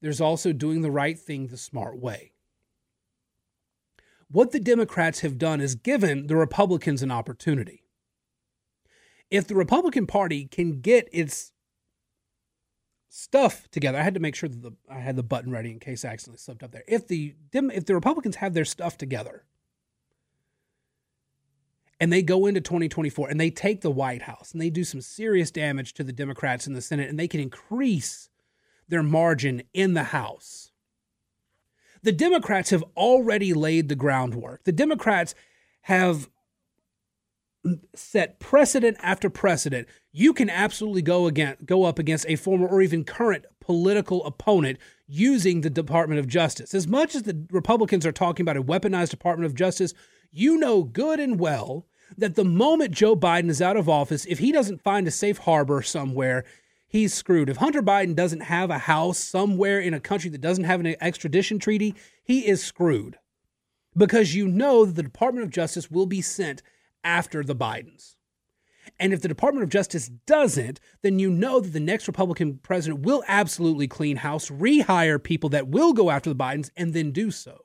there's 0.00 0.20
also 0.20 0.52
doing 0.52 0.82
the 0.82 0.92
right 0.92 1.18
thing 1.18 1.48
the 1.48 1.56
smart 1.56 1.98
way. 1.98 2.34
What 4.30 4.52
the 4.52 4.60
Democrats 4.60 5.20
have 5.20 5.38
done 5.38 5.60
is 5.60 5.74
given 5.74 6.26
the 6.28 6.36
Republicans 6.36 7.02
an 7.02 7.10
opportunity. 7.10 7.82
If 9.30 9.48
the 9.48 9.54
Republican 9.54 10.06
Party 10.06 10.44
can 10.44 10.80
get 10.80 11.08
its 11.10 11.52
stuff 13.14 13.70
together. 13.70 13.96
I 13.96 14.02
had 14.02 14.14
to 14.14 14.20
make 14.20 14.34
sure 14.34 14.48
that 14.48 14.60
the, 14.60 14.72
I 14.90 14.98
had 14.98 15.14
the 15.14 15.22
button 15.22 15.52
ready 15.52 15.70
in 15.70 15.78
case 15.78 16.04
I 16.04 16.08
accidentally 16.08 16.38
slipped 16.38 16.64
up 16.64 16.72
there. 16.72 16.82
If 16.88 17.06
the 17.06 17.34
if 17.52 17.86
the 17.86 17.94
Republicans 17.94 18.36
have 18.36 18.54
their 18.54 18.64
stuff 18.64 18.98
together 18.98 19.44
and 22.00 22.12
they 22.12 22.22
go 22.22 22.46
into 22.46 22.60
2024 22.60 23.28
and 23.28 23.38
they 23.38 23.50
take 23.50 23.82
the 23.82 23.90
White 23.90 24.22
House 24.22 24.50
and 24.50 24.60
they 24.60 24.68
do 24.68 24.82
some 24.82 25.00
serious 25.00 25.52
damage 25.52 25.94
to 25.94 26.02
the 26.02 26.12
Democrats 26.12 26.66
in 26.66 26.74
the 26.74 26.80
Senate 26.80 27.08
and 27.08 27.18
they 27.18 27.28
can 27.28 27.38
increase 27.38 28.30
their 28.88 29.02
margin 29.02 29.62
in 29.72 29.94
the 29.94 30.04
House. 30.04 30.72
The 32.02 32.12
Democrats 32.12 32.70
have 32.70 32.84
already 32.96 33.54
laid 33.54 33.88
the 33.88 33.94
groundwork. 33.94 34.64
The 34.64 34.72
Democrats 34.72 35.36
have 35.82 36.28
set 37.94 38.38
precedent 38.40 38.96
after 39.00 39.30
precedent, 39.30 39.88
you 40.12 40.32
can 40.32 40.50
absolutely 40.50 41.02
go 41.02 41.26
against, 41.26 41.64
go 41.66 41.84
up 41.84 41.98
against 41.98 42.26
a 42.28 42.36
former 42.36 42.66
or 42.66 42.82
even 42.82 43.04
current 43.04 43.46
political 43.60 44.24
opponent 44.24 44.78
using 45.06 45.60
the 45.60 45.70
Department 45.70 46.20
of 46.20 46.28
Justice. 46.28 46.74
As 46.74 46.86
much 46.86 47.14
as 47.14 47.22
the 47.22 47.46
Republicans 47.50 48.06
are 48.06 48.12
talking 48.12 48.44
about 48.44 48.56
a 48.56 48.62
weaponized 48.62 49.10
Department 49.10 49.46
of 49.46 49.54
Justice, 49.54 49.94
you 50.30 50.58
know 50.58 50.82
good 50.82 51.20
and 51.20 51.38
well 51.38 51.86
that 52.16 52.34
the 52.34 52.44
moment 52.44 52.92
Joe 52.92 53.16
Biden 53.16 53.48
is 53.48 53.62
out 53.62 53.76
of 53.76 53.88
office, 53.88 54.26
if 54.26 54.38
he 54.38 54.52
doesn't 54.52 54.82
find 54.82 55.06
a 55.06 55.10
safe 55.10 55.38
harbor 55.38 55.82
somewhere, 55.82 56.44
he's 56.86 57.14
screwed. 57.14 57.48
If 57.48 57.56
Hunter 57.56 57.82
Biden 57.82 58.14
doesn't 58.14 58.42
have 58.42 58.70
a 58.70 58.78
house 58.78 59.18
somewhere 59.18 59.80
in 59.80 59.94
a 59.94 60.00
country 60.00 60.30
that 60.30 60.40
doesn't 60.40 60.64
have 60.64 60.80
an 60.80 60.94
extradition 61.00 61.58
treaty, 61.58 61.94
he 62.22 62.46
is 62.46 62.62
screwed. 62.62 63.18
Because 63.96 64.34
you 64.34 64.48
know 64.48 64.84
that 64.84 64.96
the 64.96 65.02
Department 65.02 65.44
of 65.44 65.52
Justice 65.52 65.90
will 65.90 66.06
be 66.06 66.20
sent 66.20 66.62
after 67.04 67.44
the 67.44 67.54
Bidens. 67.54 68.16
And 68.98 69.12
if 69.12 69.22
the 69.22 69.28
Department 69.28 69.64
of 69.64 69.70
Justice 69.70 70.08
doesn't, 70.26 70.80
then 71.02 71.18
you 71.18 71.30
know 71.30 71.60
that 71.60 71.72
the 71.72 71.80
next 71.80 72.06
Republican 72.06 72.58
president 72.62 73.04
will 73.04 73.24
absolutely 73.26 73.88
clean 73.88 74.18
house, 74.18 74.50
rehire 74.50 75.22
people 75.22 75.50
that 75.50 75.68
will 75.68 75.92
go 75.92 76.10
after 76.10 76.30
the 76.30 76.36
Bidens, 76.36 76.70
and 76.76 76.92
then 76.92 77.10
do 77.10 77.30
so. 77.30 77.58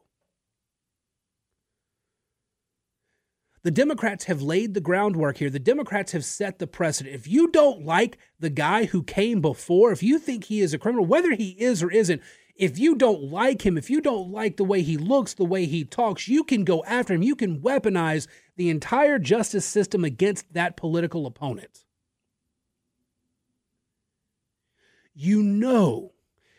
The 3.62 3.71
Democrats 3.71 4.23
have 4.25 4.41
laid 4.41 4.73
the 4.73 4.82
groundwork 4.82 5.38
here. 5.38 5.49
The 5.49 5.60
Democrats 5.60 6.13
have 6.13 6.23
set 6.23 6.60
the 6.60 6.67
precedent. 6.67 7.13
If 7.13 7.28
you 7.28 7.49
don't 7.49 7.86
like 7.86 8.17
the 8.39 8.49
guy 8.49 8.86
who 8.86 9.04
came 9.04 9.41
before, 9.41 9.91
if 9.91 10.02
you 10.02 10.17
think 10.17 10.45
he 10.45 10.62
is 10.62 10.73
a 10.73 10.78
criminal, 10.78 11.06
whether 11.06 11.32
he 11.32 11.49
is 11.60 11.84
or 11.84 11.91
isn't, 11.91 12.21
if 12.56 12.80
you 12.80 12.95
don't 12.95 13.23
like 13.23 13.65
him, 13.65 13.78
if 13.78 13.89
you 13.89 14.02
don't 14.02 14.32
like 14.32 14.58
the 14.58 14.63
way 14.63 14.82
he 14.82 14.97
looks, 14.97 15.34
the 15.34 15.45
way 15.45 15.65
he 15.65 15.84
talks, 15.84 16.28
you 16.28 16.43
can 16.43 16.63
go 16.63 16.84
after 16.86 17.13
him. 17.13 17.21
You 17.21 17.36
can 17.36 17.60
weaponize 17.60 18.28
the 18.60 18.69
entire 18.69 19.17
justice 19.17 19.65
system 19.65 20.04
against 20.04 20.54
that 20.54 20.76
political 20.76 21.26
opponent. 21.26 21.86
You 25.13 25.41
know, 25.41 26.12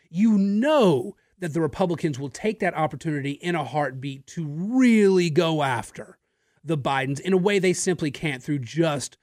you 0.09 0.35
know 0.35 1.15
that 1.37 1.53
the 1.53 1.61
Republicans 1.61 2.17
will 2.17 2.31
take 2.31 2.59
that 2.59 2.75
opportunity 2.75 3.33
in 3.33 3.53
a 3.53 3.63
heartbeat 3.63 4.25
to 4.27 4.47
really 4.47 5.29
go 5.29 5.61
after 5.61 6.17
the 6.63 6.75
Bidens 6.75 7.19
in 7.19 7.33
a 7.33 7.37
way 7.37 7.59
they 7.59 7.71
simply 7.71 8.09
can't 8.09 8.41
through 8.41 8.59
just 8.59 9.19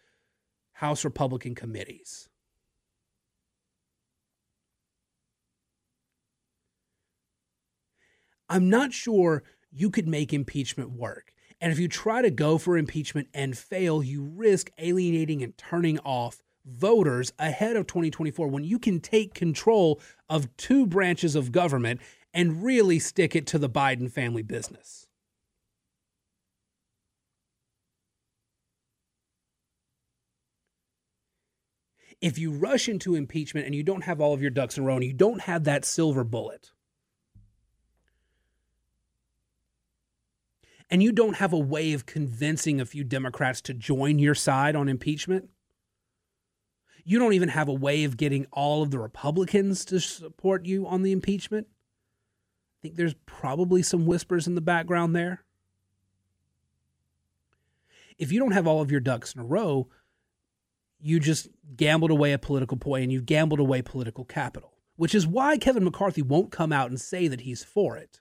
House 0.74 1.04
Republican 1.04 1.56
committees. 1.56 2.28
I'm 8.48 8.70
not 8.70 8.92
sure 8.92 9.42
you 9.72 9.90
could 9.90 10.06
make 10.06 10.32
impeachment 10.32 10.92
work. 10.92 11.32
And 11.60 11.72
if 11.72 11.78
you 11.78 11.88
try 11.88 12.22
to 12.22 12.30
go 12.30 12.56
for 12.58 12.76
impeachment 12.76 13.28
and 13.34 13.56
fail, 13.56 14.02
you 14.02 14.22
risk 14.22 14.70
alienating 14.78 15.42
and 15.42 15.56
turning 15.58 15.98
off 16.00 16.42
voters 16.64 17.32
ahead 17.38 17.76
of 17.76 17.86
2024 17.86 18.46
when 18.48 18.64
you 18.64 18.78
can 18.78 19.00
take 19.00 19.34
control 19.34 20.00
of 20.28 20.54
two 20.56 20.86
branches 20.86 21.34
of 21.34 21.50
government 21.50 22.00
and 22.32 22.62
really 22.62 22.98
stick 22.98 23.34
it 23.34 23.46
to 23.46 23.58
the 23.58 23.70
Biden 23.70 24.10
family 24.10 24.42
business. 24.42 25.06
If 32.20 32.36
you 32.36 32.50
rush 32.50 32.88
into 32.88 33.14
impeachment 33.14 33.66
and 33.66 33.74
you 33.74 33.84
don't 33.84 34.02
have 34.02 34.20
all 34.20 34.34
of 34.34 34.42
your 34.42 34.50
ducks 34.50 34.76
in 34.76 34.82
a 34.82 34.86
row 34.86 34.96
and 34.96 35.04
you 35.04 35.12
don't 35.12 35.42
have 35.42 35.64
that 35.64 35.84
silver 35.84 36.24
bullet, 36.24 36.72
and 40.90 41.02
you 41.02 41.12
don't 41.12 41.36
have 41.36 41.52
a 41.52 41.58
way 41.58 41.92
of 41.92 42.06
convincing 42.06 42.80
a 42.80 42.86
few 42.86 43.04
Democrats 43.04 43.60
to 43.62 43.74
join 43.74 44.18
your 44.18 44.34
side 44.34 44.74
on 44.74 44.88
impeachment, 44.88 45.50
you 47.04 47.18
don't 47.18 47.32
even 47.32 47.50
have 47.50 47.68
a 47.68 47.74
way 47.74 48.04
of 48.04 48.16
getting 48.16 48.46
all 48.52 48.82
of 48.82 48.90
the 48.90 48.98
Republicans 48.98 49.84
to 49.86 50.00
support 50.00 50.66
you 50.66 50.86
on 50.86 51.02
the 51.02 51.12
impeachment. 51.12 51.66
I 51.70 52.78
think 52.82 52.96
there's 52.96 53.14
probably 53.26 53.82
some 53.82 54.06
whispers 54.06 54.46
in 54.46 54.54
the 54.54 54.60
background 54.60 55.16
there. 55.16 55.44
If 58.18 58.32
you 58.32 58.38
don't 58.40 58.52
have 58.52 58.66
all 58.66 58.80
of 58.80 58.90
your 58.90 59.00
ducks 59.00 59.34
in 59.34 59.40
a 59.40 59.44
row, 59.44 59.88
you 61.00 61.20
just 61.20 61.48
gambled 61.76 62.10
away 62.10 62.32
a 62.32 62.38
political 62.38 62.78
and 62.94 63.12
you've 63.12 63.26
gambled 63.26 63.60
away 63.60 63.82
political 63.82 64.24
capital, 64.24 64.72
which 64.96 65.14
is 65.14 65.26
why 65.26 65.56
Kevin 65.56 65.84
McCarthy 65.84 66.22
won't 66.22 66.50
come 66.50 66.72
out 66.72 66.90
and 66.90 67.00
say 67.00 67.28
that 67.28 67.42
he's 67.42 67.62
for 67.62 67.96
it. 67.96 68.20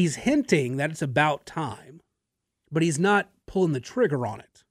He's 0.00 0.16
hinting 0.16 0.78
that 0.78 0.90
it's 0.90 1.02
about 1.02 1.44
time, 1.44 2.00
but 2.72 2.82
he's 2.82 2.98
not 2.98 3.28
pulling 3.46 3.74
the 3.74 3.80
trigger 3.80 4.26
on 4.26 4.40
it. 4.40 4.64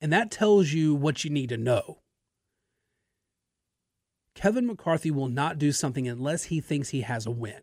And 0.00 0.12
that 0.12 0.30
tells 0.30 0.70
you 0.70 0.94
what 0.94 1.24
you 1.24 1.30
need 1.30 1.48
to 1.48 1.56
know. 1.56 1.98
Kevin 4.36 4.68
McCarthy 4.68 5.10
will 5.10 5.26
not 5.26 5.58
do 5.58 5.72
something 5.72 6.06
unless 6.06 6.44
he 6.44 6.60
thinks 6.60 6.90
he 6.90 7.00
has 7.00 7.26
a 7.26 7.32
win. 7.32 7.62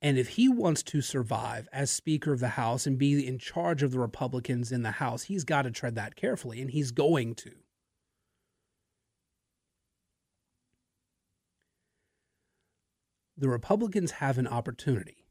And 0.00 0.16
if 0.16 0.28
he 0.28 0.48
wants 0.48 0.84
to 0.84 1.00
survive 1.00 1.68
as 1.72 1.90
Speaker 1.90 2.32
of 2.32 2.38
the 2.38 2.50
House 2.50 2.86
and 2.86 2.96
be 2.96 3.26
in 3.26 3.40
charge 3.40 3.82
of 3.82 3.90
the 3.90 3.98
Republicans 3.98 4.70
in 4.70 4.84
the 4.84 4.92
House, 4.92 5.24
he's 5.24 5.42
got 5.42 5.62
to 5.62 5.72
tread 5.72 5.96
that 5.96 6.14
carefully, 6.14 6.60
and 6.60 6.70
he's 6.70 6.92
going 6.92 7.34
to. 7.34 7.63
The 13.36 13.48
Republicans 13.48 14.12
have 14.12 14.38
an 14.38 14.46
opportunity. 14.46 15.26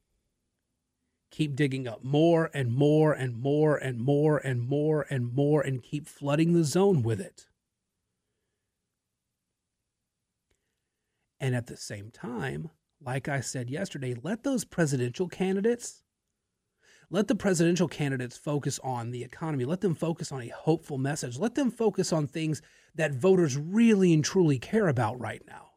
Keep 1.31 1.55
digging 1.55 1.87
up 1.87 2.03
more 2.03 2.51
and 2.53 2.71
more 2.71 3.13
and 3.13 3.35
more 3.35 3.75
and 3.75 3.99
more 3.99 4.37
and 4.37 4.61
more 4.61 5.05
and 5.09 5.33
more 5.33 5.61
and 5.61 5.81
keep 5.81 6.07
flooding 6.07 6.53
the 6.53 6.63
zone 6.63 7.01
with 7.01 7.19
it. 7.19 7.47
And 11.39 11.55
at 11.55 11.67
the 11.67 11.75
same 11.75 12.11
time, 12.11 12.69
like 13.01 13.27
I 13.27 13.41
said 13.41 13.69
yesterday, 13.69 14.15
let 14.21 14.43
those 14.43 14.63
presidential 14.63 15.27
candidates, 15.27 16.03
let 17.09 17.27
the 17.27 17.35
presidential 17.35 17.87
candidates 17.87 18.37
focus 18.37 18.79
on 18.83 19.11
the 19.11 19.23
economy. 19.23 19.65
Let 19.65 19.81
them 19.81 19.95
focus 19.95 20.31
on 20.31 20.41
a 20.41 20.47
hopeful 20.47 20.97
message. 20.97 21.37
Let 21.37 21.55
them 21.55 21.69
focus 21.69 22.13
on 22.13 22.27
things 22.27 22.61
that 22.95 23.13
voters 23.13 23.57
really 23.57 24.13
and 24.13 24.23
truly 24.23 24.57
care 24.57 24.87
about 24.87 25.19
right 25.19 25.41
now. 25.47 25.72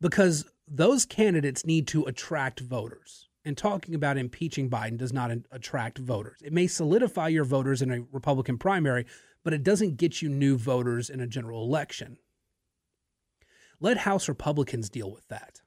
Because 0.00 0.44
those 0.68 1.04
candidates 1.04 1.64
need 1.64 1.86
to 1.88 2.04
attract 2.04 2.60
voters. 2.60 3.28
And 3.44 3.56
talking 3.56 3.94
about 3.94 4.18
impeaching 4.18 4.68
Biden 4.68 4.96
does 4.96 5.12
not 5.12 5.30
attract 5.52 5.98
voters. 5.98 6.40
It 6.42 6.52
may 6.52 6.66
solidify 6.66 7.28
your 7.28 7.44
voters 7.44 7.80
in 7.80 7.92
a 7.92 8.04
Republican 8.10 8.58
primary, 8.58 9.06
but 9.44 9.52
it 9.52 9.62
doesn't 9.62 9.98
get 9.98 10.20
you 10.20 10.28
new 10.28 10.56
voters 10.56 11.08
in 11.08 11.20
a 11.20 11.28
general 11.28 11.62
election. 11.62 12.18
Let 13.78 13.98
House 13.98 14.28
Republicans 14.28 14.88
deal 14.88 15.12
with 15.12 15.28
that. 15.28 15.60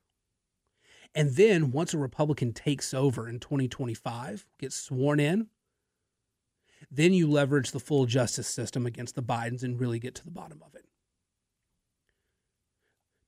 And 1.16 1.36
then 1.38 1.72
once 1.72 1.94
a 1.94 1.98
Republican 1.98 2.52
takes 2.52 2.94
over 2.94 3.30
in 3.30 3.40
2025, 3.40 4.46
gets 4.60 4.76
sworn 4.76 5.22
in, 5.22 5.48
then 6.92 7.14
you 7.14 7.30
leverage 7.30 7.72
the 7.72 7.80
full 7.80 8.06
justice 8.06 8.48
system 8.48 8.86
against 8.86 9.16
the 9.16 9.24
Bidens 9.24 9.64
and 9.64 9.80
really 9.80 10.00
get 10.00 10.16
to 10.16 10.26
the 10.26 10.32
bottom 10.32 10.62
of 10.66 10.76
it. 10.76 10.86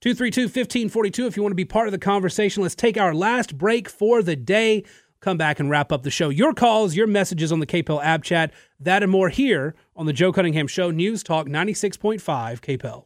232 0.02 0.46
1542 0.46 1.26
if 1.26 1.36
you 1.36 1.44
want 1.44 1.52
to 1.52 1.56
be 1.56 1.64
part 1.64 1.86
of 1.86 1.92
the 1.92 1.98
conversation. 1.98 2.60
Let's 2.60 2.74
take 2.74 2.98
our 2.98 3.14
last 3.14 3.56
break 3.56 3.88
for 3.88 4.20
the 4.20 4.34
day. 4.34 4.82
Come 5.20 5.38
back 5.38 5.60
and 5.60 5.70
wrap 5.70 5.92
up 5.92 6.02
the 6.02 6.10
show. 6.10 6.28
Your 6.28 6.52
calls, 6.52 6.96
your 6.96 7.06
messages 7.06 7.52
on 7.52 7.60
the 7.60 7.68
KPEL 7.68 8.02
app 8.02 8.24
chat, 8.24 8.52
that 8.80 9.04
and 9.04 9.12
more 9.12 9.28
here 9.28 9.76
on 9.94 10.06
the 10.06 10.12
Joe 10.12 10.32
Cunningham 10.32 10.66
Show, 10.66 10.90
News 10.90 11.22
Talk 11.22 11.46
96.5 11.46 12.20
KPEL. 12.20 13.04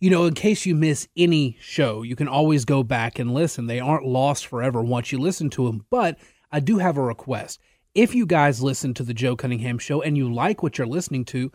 You 0.00 0.10
know, 0.10 0.24
in 0.24 0.34
case 0.34 0.66
you 0.66 0.74
miss 0.74 1.06
any 1.16 1.56
show, 1.60 2.02
you 2.02 2.16
can 2.16 2.26
always 2.26 2.64
go 2.64 2.82
back 2.82 3.20
and 3.20 3.32
listen. 3.32 3.68
They 3.68 3.78
aren't 3.78 4.04
lost 4.04 4.48
forever 4.48 4.82
once 4.82 5.12
you 5.12 5.18
listen 5.18 5.48
to 5.50 5.66
them. 5.66 5.86
But 5.90 6.18
I 6.50 6.58
do 6.58 6.78
have 6.78 6.96
a 6.96 7.02
request. 7.02 7.60
If 7.94 8.16
you 8.16 8.26
guys 8.26 8.60
listen 8.60 8.94
to 8.94 9.04
the 9.04 9.14
Joe 9.14 9.36
Cunningham 9.36 9.78
Show 9.78 10.02
and 10.02 10.16
you 10.16 10.34
like 10.34 10.60
what 10.60 10.76
you're 10.76 10.88
listening 10.88 11.24
to, 11.26 11.52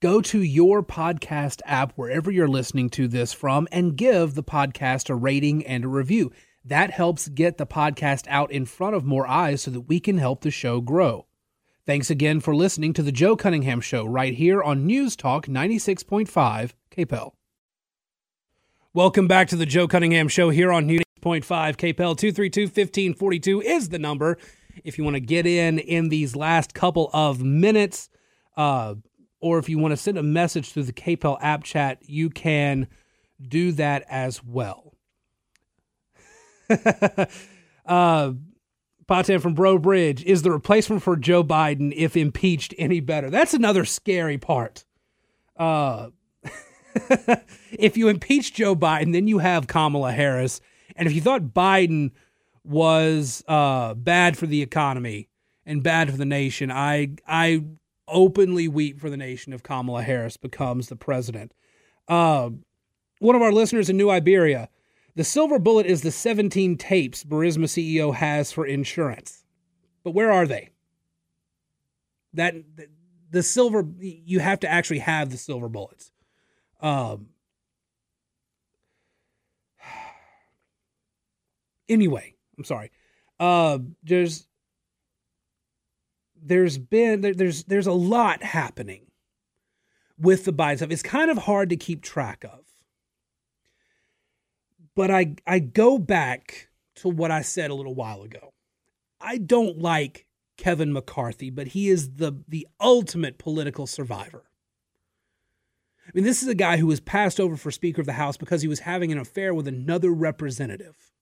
go 0.00 0.20
to 0.20 0.42
your 0.42 0.82
podcast 0.82 1.60
app, 1.64 1.92
wherever 1.92 2.30
you're 2.30 2.48
listening 2.48 2.90
to 2.90 3.08
this 3.08 3.32
from, 3.32 3.66
and 3.72 3.96
give 3.96 4.34
the 4.34 4.42
podcast 4.42 5.08
a 5.08 5.14
rating 5.14 5.66
and 5.66 5.84
a 5.84 5.88
review. 5.88 6.32
That 6.64 6.90
helps 6.90 7.28
get 7.28 7.58
the 7.58 7.66
podcast 7.66 8.26
out 8.28 8.50
in 8.50 8.66
front 8.66 8.96
of 8.96 9.04
more 9.04 9.26
eyes 9.26 9.62
so 9.62 9.70
that 9.70 9.82
we 9.82 10.00
can 10.00 10.18
help 10.18 10.42
the 10.42 10.50
show 10.50 10.80
grow. 10.80 11.26
Thanks 11.86 12.10
again 12.10 12.40
for 12.40 12.54
listening 12.54 12.92
to 12.94 13.02
the 13.02 13.12
Joe 13.12 13.36
Cunningham 13.36 13.80
Show 13.80 14.04
right 14.04 14.34
here 14.34 14.62
on 14.62 14.86
News 14.86 15.14
Talk 15.14 15.46
96.5 15.46 16.72
KPEL. 16.90 17.32
Welcome 18.92 19.28
back 19.28 19.48
to 19.48 19.56
the 19.56 19.66
Joe 19.66 19.86
Cunningham 19.86 20.26
Show 20.26 20.50
here 20.50 20.72
on 20.72 20.86
News 20.86 21.04
0.5 21.22 21.44
KPEL 21.76 22.16
232 22.16 22.62
1542 22.62 23.62
is 23.62 23.88
the 23.90 23.98
number 23.98 24.36
if 24.84 24.98
you 24.98 25.04
want 25.04 25.14
to 25.14 25.20
get 25.20 25.46
in 25.46 25.78
in 25.78 26.08
these 26.08 26.34
last 26.34 26.74
couple 26.74 27.10
of 27.12 27.42
minutes. 27.42 28.08
Uh, 28.56 28.94
or 29.40 29.58
if 29.58 29.68
you 29.68 29.78
want 29.78 29.92
to 29.92 29.96
send 29.96 30.18
a 30.18 30.22
message 30.22 30.72
through 30.72 30.84
the 30.84 30.92
KPEL 30.92 31.38
app 31.40 31.64
chat, 31.64 31.98
you 32.02 32.30
can 32.30 32.88
do 33.40 33.72
that 33.72 34.04
as 34.08 34.42
well. 34.42 34.94
uh, 37.86 38.32
Patan 39.06 39.38
from 39.40 39.54
Breaux 39.54 39.78
Bridge 39.78 40.24
is 40.24 40.42
the 40.42 40.50
replacement 40.50 41.02
for 41.02 41.16
Joe 41.16 41.44
Biden 41.44 41.92
if 41.94 42.16
impeached 42.16 42.74
any 42.78 43.00
better. 43.00 43.30
That's 43.30 43.54
another 43.54 43.84
scary 43.84 44.38
part. 44.38 44.84
Uh, 45.56 46.08
if 47.70 47.96
you 47.96 48.08
impeach 48.08 48.54
Joe 48.54 48.74
Biden, 48.74 49.12
then 49.12 49.28
you 49.28 49.38
have 49.38 49.66
Kamala 49.66 50.12
Harris. 50.12 50.60
And 50.96 51.06
if 51.06 51.14
you 51.14 51.20
thought 51.20 51.42
Biden 51.42 52.12
was 52.64 53.44
uh, 53.46 53.94
bad 53.94 54.36
for 54.36 54.46
the 54.46 54.62
economy 54.62 55.28
and 55.64 55.82
bad 55.82 56.10
for 56.10 56.16
the 56.16 56.24
nation, 56.24 56.72
I 56.72 57.10
I 57.26 57.64
openly 58.08 58.68
weep 58.68 59.00
for 59.00 59.10
the 59.10 59.16
nation 59.16 59.52
if 59.52 59.62
Kamala 59.62 60.02
Harris 60.02 60.36
becomes 60.36 60.88
the 60.88 60.96
president. 60.96 61.52
Uh, 62.08 62.50
one 63.18 63.34
of 63.34 63.42
our 63.42 63.52
listeners 63.52 63.88
in 63.88 63.96
New 63.96 64.10
Iberia, 64.10 64.68
the 65.14 65.24
silver 65.24 65.58
bullet 65.58 65.86
is 65.86 66.02
the 66.02 66.10
17 66.10 66.76
tapes 66.76 67.24
Burisma 67.24 67.64
CEO 67.64 68.14
has 68.14 68.52
for 68.52 68.66
insurance. 68.66 69.44
But 70.04 70.12
where 70.12 70.30
are 70.30 70.46
they? 70.46 70.70
That 72.34 72.54
the 73.30 73.42
silver 73.42 73.84
you 73.98 74.40
have 74.40 74.60
to 74.60 74.68
actually 74.68 75.00
have 75.00 75.30
the 75.30 75.38
silver 75.38 75.68
bullets. 75.68 76.12
Um, 76.80 77.28
anyway, 81.88 82.34
I'm 82.56 82.64
sorry. 82.64 82.90
Uh, 83.40 83.78
there's 84.02 84.46
there's 86.46 86.78
been 86.78 87.20
there, 87.20 87.34
there's 87.34 87.64
there's 87.64 87.86
a 87.86 87.92
lot 87.92 88.42
happening 88.42 89.06
with 90.18 90.44
the 90.44 90.52
Biden 90.52 90.76
stuff. 90.76 90.90
It's 90.90 91.02
kind 91.02 91.30
of 91.30 91.38
hard 91.38 91.70
to 91.70 91.76
keep 91.76 92.02
track 92.02 92.44
of. 92.44 92.64
But 94.94 95.10
I 95.10 95.34
I 95.46 95.58
go 95.58 95.98
back 95.98 96.68
to 96.96 97.08
what 97.08 97.30
I 97.30 97.42
said 97.42 97.70
a 97.70 97.74
little 97.74 97.94
while 97.94 98.22
ago. 98.22 98.52
I 99.20 99.38
don't 99.38 99.78
like 99.78 100.26
Kevin 100.56 100.92
McCarthy, 100.92 101.50
but 101.50 101.68
he 101.68 101.88
is 101.88 102.14
the 102.16 102.32
the 102.48 102.66
ultimate 102.80 103.38
political 103.38 103.86
survivor. 103.86 104.44
I 106.06 106.10
mean, 106.14 106.24
this 106.24 106.42
is 106.42 106.48
a 106.48 106.54
guy 106.54 106.76
who 106.76 106.86
was 106.86 107.00
passed 107.00 107.40
over 107.40 107.56
for 107.56 107.72
Speaker 107.72 108.00
of 108.00 108.06
the 108.06 108.12
House 108.12 108.36
because 108.36 108.62
he 108.62 108.68
was 108.68 108.80
having 108.80 109.10
an 109.10 109.18
affair 109.18 109.52
with 109.52 109.66
another 109.66 110.12
representative 110.12 111.12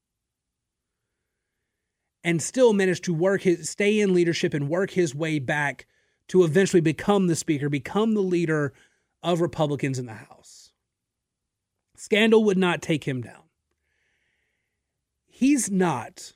and 2.24 2.42
still 2.42 2.72
managed 2.72 3.04
to 3.04 3.14
work 3.14 3.42
his 3.42 3.68
stay 3.68 4.00
in 4.00 4.14
leadership 4.14 4.54
and 4.54 4.68
work 4.68 4.92
his 4.92 5.14
way 5.14 5.38
back 5.38 5.86
to 6.28 6.42
eventually 6.42 6.80
become 6.80 7.26
the 7.26 7.36
speaker, 7.36 7.68
become 7.68 8.14
the 8.14 8.22
leader 8.22 8.72
of 9.22 9.42
Republicans 9.42 9.98
in 9.98 10.06
the 10.06 10.14
House. 10.14 10.72
Scandal 11.96 12.42
would 12.44 12.58
not 12.58 12.82
take 12.82 13.04
him 13.04 13.20
down. 13.20 13.42
He's 15.26 15.70
not 15.70 16.32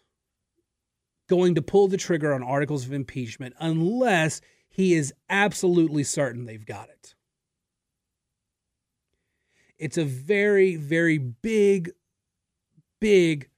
going 1.28 1.54
to 1.54 1.62
pull 1.62 1.88
the 1.88 1.96
trigger 1.96 2.32
on 2.34 2.42
articles 2.42 2.84
of 2.84 2.92
impeachment 2.92 3.54
unless 3.58 4.40
he 4.68 4.94
is 4.94 5.14
absolutely 5.30 6.04
certain 6.04 6.44
they've 6.44 6.66
got 6.66 6.88
it. 6.88 7.14
It's 9.78 9.96
a 9.96 10.04
very, 10.04 10.76
very 10.76 11.18
big, 11.18 11.90
big 13.00 13.48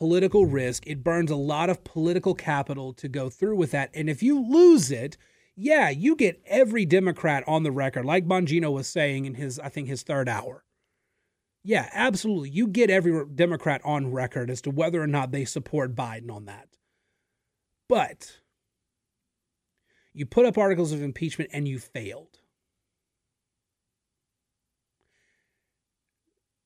political 0.00 0.46
risk. 0.46 0.84
It 0.86 1.04
burns 1.04 1.30
a 1.30 1.36
lot 1.36 1.70
of 1.70 1.84
political 1.84 2.34
capital 2.34 2.92
to 2.94 3.08
go 3.08 3.30
through 3.30 3.56
with 3.56 3.70
that. 3.70 3.90
And 3.94 4.10
if 4.10 4.22
you 4.22 4.40
lose 4.40 4.90
it, 4.90 5.16
yeah, 5.54 5.90
you 5.90 6.16
get 6.16 6.42
every 6.46 6.84
Democrat 6.84 7.44
on 7.46 7.62
the 7.62 7.70
record, 7.70 8.04
like 8.04 8.26
Bongino 8.26 8.72
was 8.72 8.88
saying 8.88 9.26
in 9.26 9.34
his, 9.34 9.58
I 9.58 9.68
think, 9.68 9.86
his 9.86 10.02
third 10.02 10.28
hour. 10.28 10.64
Yeah, 11.62 11.88
absolutely. 11.92 12.50
You 12.50 12.66
get 12.66 12.90
every 12.90 13.26
Democrat 13.26 13.80
on 13.84 14.10
record 14.10 14.50
as 14.50 14.62
to 14.62 14.70
whether 14.70 15.00
or 15.00 15.06
not 15.06 15.30
they 15.30 15.44
support 15.44 15.94
Biden 15.94 16.30
on 16.30 16.46
that. 16.46 16.68
But 17.88 18.40
you 20.12 20.24
put 20.26 20.46
up 20.46 20.56
articles 20.56 20.92
of 20.92 21.02
impeachment 21.02 21.50
and 21.52 21.68
you 21.68 21.78
failed. 21.78 22.40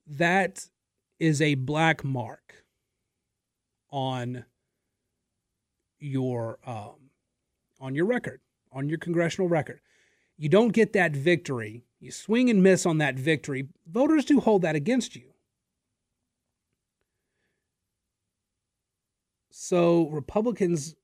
that 0.07 0.69
is 1.19 1.41
a 1.41 1.55
black 1.55 2.05
mark 2.05 2.64
on 3.95 4.45
your 6.01 6.59
um, 6.67 7.11
on 7.81 7.95
your 7.95 8.07
record, 8.07 8.41
on 8.73 8.89
your 8.89 8.99
congressional 8.99 9.49
record. 9.49 9.81
You 10.37 10.49
don't 10.49 10.73
get 10.73 10.93
that 10.95 11.13
victory. 11.13 11.85
You 12.01 12.11
swing 12.11 12.51
and 12.51 12.61
miss 12.61 12.85
on 12.85 12.99
that 12.99 13.15
victory. 13.15 13.69
Voters 13.87 14.25
do 14.25 14.41
hold 14.41 14.63
that 14.63 14.75
against 14.75 15.15
you. 15.15 15.31
So 19.51 20.09
Republicans 20.09 20.97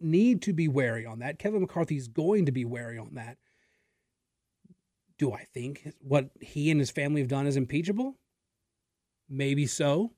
need 0.00 0.40
to 0.42 0.52
be 0.52 0.68
wary 0.68 1.04
on 1.04 1.18
that. 1.18 1.40
Kevin 1.40 1.62
McCarthy 1.62 1.96
is 1.96 2.06
going 2.06 2.46
to 2.46 2.52
be 2.52 2.64
wary 2.64 2.96
on 2.96 3.14
that. 3.14 3.38
Do 5.18 5.32
I 5.32 5.42
think 5.52 5.92
what 5.98 6.30
he 6.40 6.70
and 6.70 6.78
his 6.78 6.92
family 6.92 7.20
have 7.20 7.28
done 7.28 7.48
is 7.48 7.56
impeachable? 7.56 8.14
Maybe 9.28 9.66
so. 9.66 10.12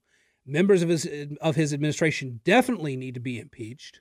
Members 0.44 0.82
of 0.82 0.88
his 0.88 1.08
of 1.40 1.56
his 1.56 1.72
administration 1.72 2.40
definitely 2.44 2.96
need 2.96 3.14
to 3.14 3.20
be 3.20 3.38
impeached. 3.38 4.00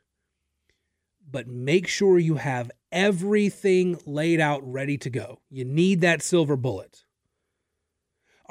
But 1.29 1.47
make 1.47 1.87
sure 1.87 2.19
you 2.19 2.35
have 2.35 2.71
everything 2.91 3.99
laid 4.05 4.39
out 4.39 4.61
ready 4.63 4.97
to 4.97 5.09
go. 5.09 5.39
You 5.49 5.63
need 5.63 6.01
that 6.01 6.21
silver 6.21 6.57
bullet. 6.57 7.03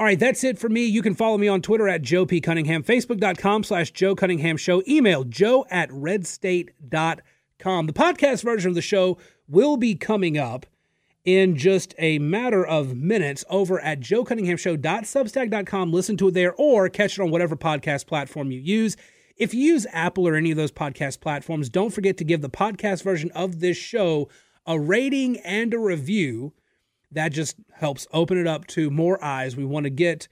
All 0.00 0.06
right, 0.06 0.18
that's 0.18 0.44
it 0.44 0.58
for 0.58 0.70
me. 0.70 0.86
You 0.86 1.02
can 1.02 1.14
follow 1.14 1.36
me 1.36 1.46
on 1.46 1.60
Twitter 1.60 1.86
at 1.86 2.00
Joe 2.00 2.24
P. 2.24 2.40
Cunningham, 2.40 2.82
Facebook.com 2.82 3.64
slash 3.64 3.90
Joe 3.90 4.14
Cunningham 4.14 4.56
Show, 4.56 4.82
email 4.88 5.24
joe 5.24 5.66
at 5.68 5.90
redstate.com. 5.90 7.86
The 7.86 7.92
podcast 7.92 8.42
version 8.42 8.70
of 8.70 8.74
the 8.74 8.80
show 8.80 9.18
will 9.46 9.76
be 9.76 9.94
coming 9.94 10.38
up 10.38 10.64
in 11.24 11.56
just 11.56 11.94
a 11.98 12.18
matter 12.18 12.66
of 12.66 12.94
minutes 12.96 13.44
over 13.50 13.80
at 13.80 14.00
joecunninghamshow.substack.com. 14.00 15.92
Listen 15.92 16.16
to 16.16 16.28
it 16.28 16.34
there 16.34 16.54
or 16.54 16.88
catch 16.88 17.18
it 17.18 17.22
on 17.22 17.30
whatever 17.30 17.56
podcast 17.56 18.06
platform 18.06 18.50
you 18.50 18.60
use. 18.60 18.96
If 19.36 19.54
you 19.54 19.60
use 19.60 19.86
Apple 19.92 20.26
or 20.28 20.34
any 20.34 20.50
of 20.50 20.56
those 20.56 20.72
podcast 20.72 21.20
platforms, 21.20 21.68
don't 21.68 21.92
forget 21.92 22.16
to 22.18 22.24
give 22.24 22.40
the 22.42 22.50
podcast 22.50 23.02
version 23.02 23.30
of 23.32 23.60
this 23.60 23.76
show 23.76 24.28
a 24.66 24.78
rating 24.78 25.38
and 25.38 25.72
a 25.72 25.78
review. 25.78 26.52
That 27.12 27.32
just 27.32 27.56
helps 27.72 28.06
open 28.12 28.38
it 28.38 28.46
up 28.46 28.66
to 28.68 28.90
more 28.90 29.22
eyes. 29.24 29.56
We 29.56 29.64
want 29.64 29.84
to 29.84 29.90
get 29.90 30.28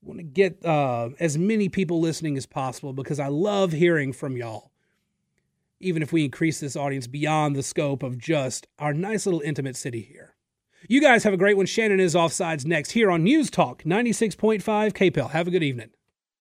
want 0.00 0.20
to 0.20 0.24
get 0.24 0.64
uh, 0.64 1.10
as 1.18 1.36
many 1.36 1.68
people 1.68 2.00
listening 2.00 2.36
as 2.36 2.46
possible 2.46 2.92
because 2.92 3.18
I 3.20 3.26
love 3.28 3.72
hearing 3.72 4.12
from 4.12 4.36
y'all 4.36 4.70
even 5.80 6.02
if 6.02 6.12
we 6.12 6.24
increase 6.24 6.60
this 6.60 6.76
audience 6.76 7.06
beyond 7.06 7.54
the 7.54 7.62
scope 7.62 8.02
of 8.02 8.18
just 8.18 8.66
our 8.78 8.92
nice 8.92 9.26
little 9.26 9.40
intimate 9.40 9.76
city 9.76 10.00
here. 10.00 10.34
You 10.88 11.00
guys 11.00 11.24
have 11.24 11.34
a 11.34 11.38
great 11.38 11.56
one. 11.56 11.66
Shannon 11.66 12.00
is 12.00 12.14
offsides 12.14 12.64
next 12.64 12.92
here 12.92 13.10
on 13.10 13.24
News 13.24 13.50
Talk 13.50 13.82
96.5 13.82 14.62
KPEL. 14.62 15.30
Have 15.30 15.48
a 15.48 15.50
good 15.50 15.62
evening. 15.62 15.90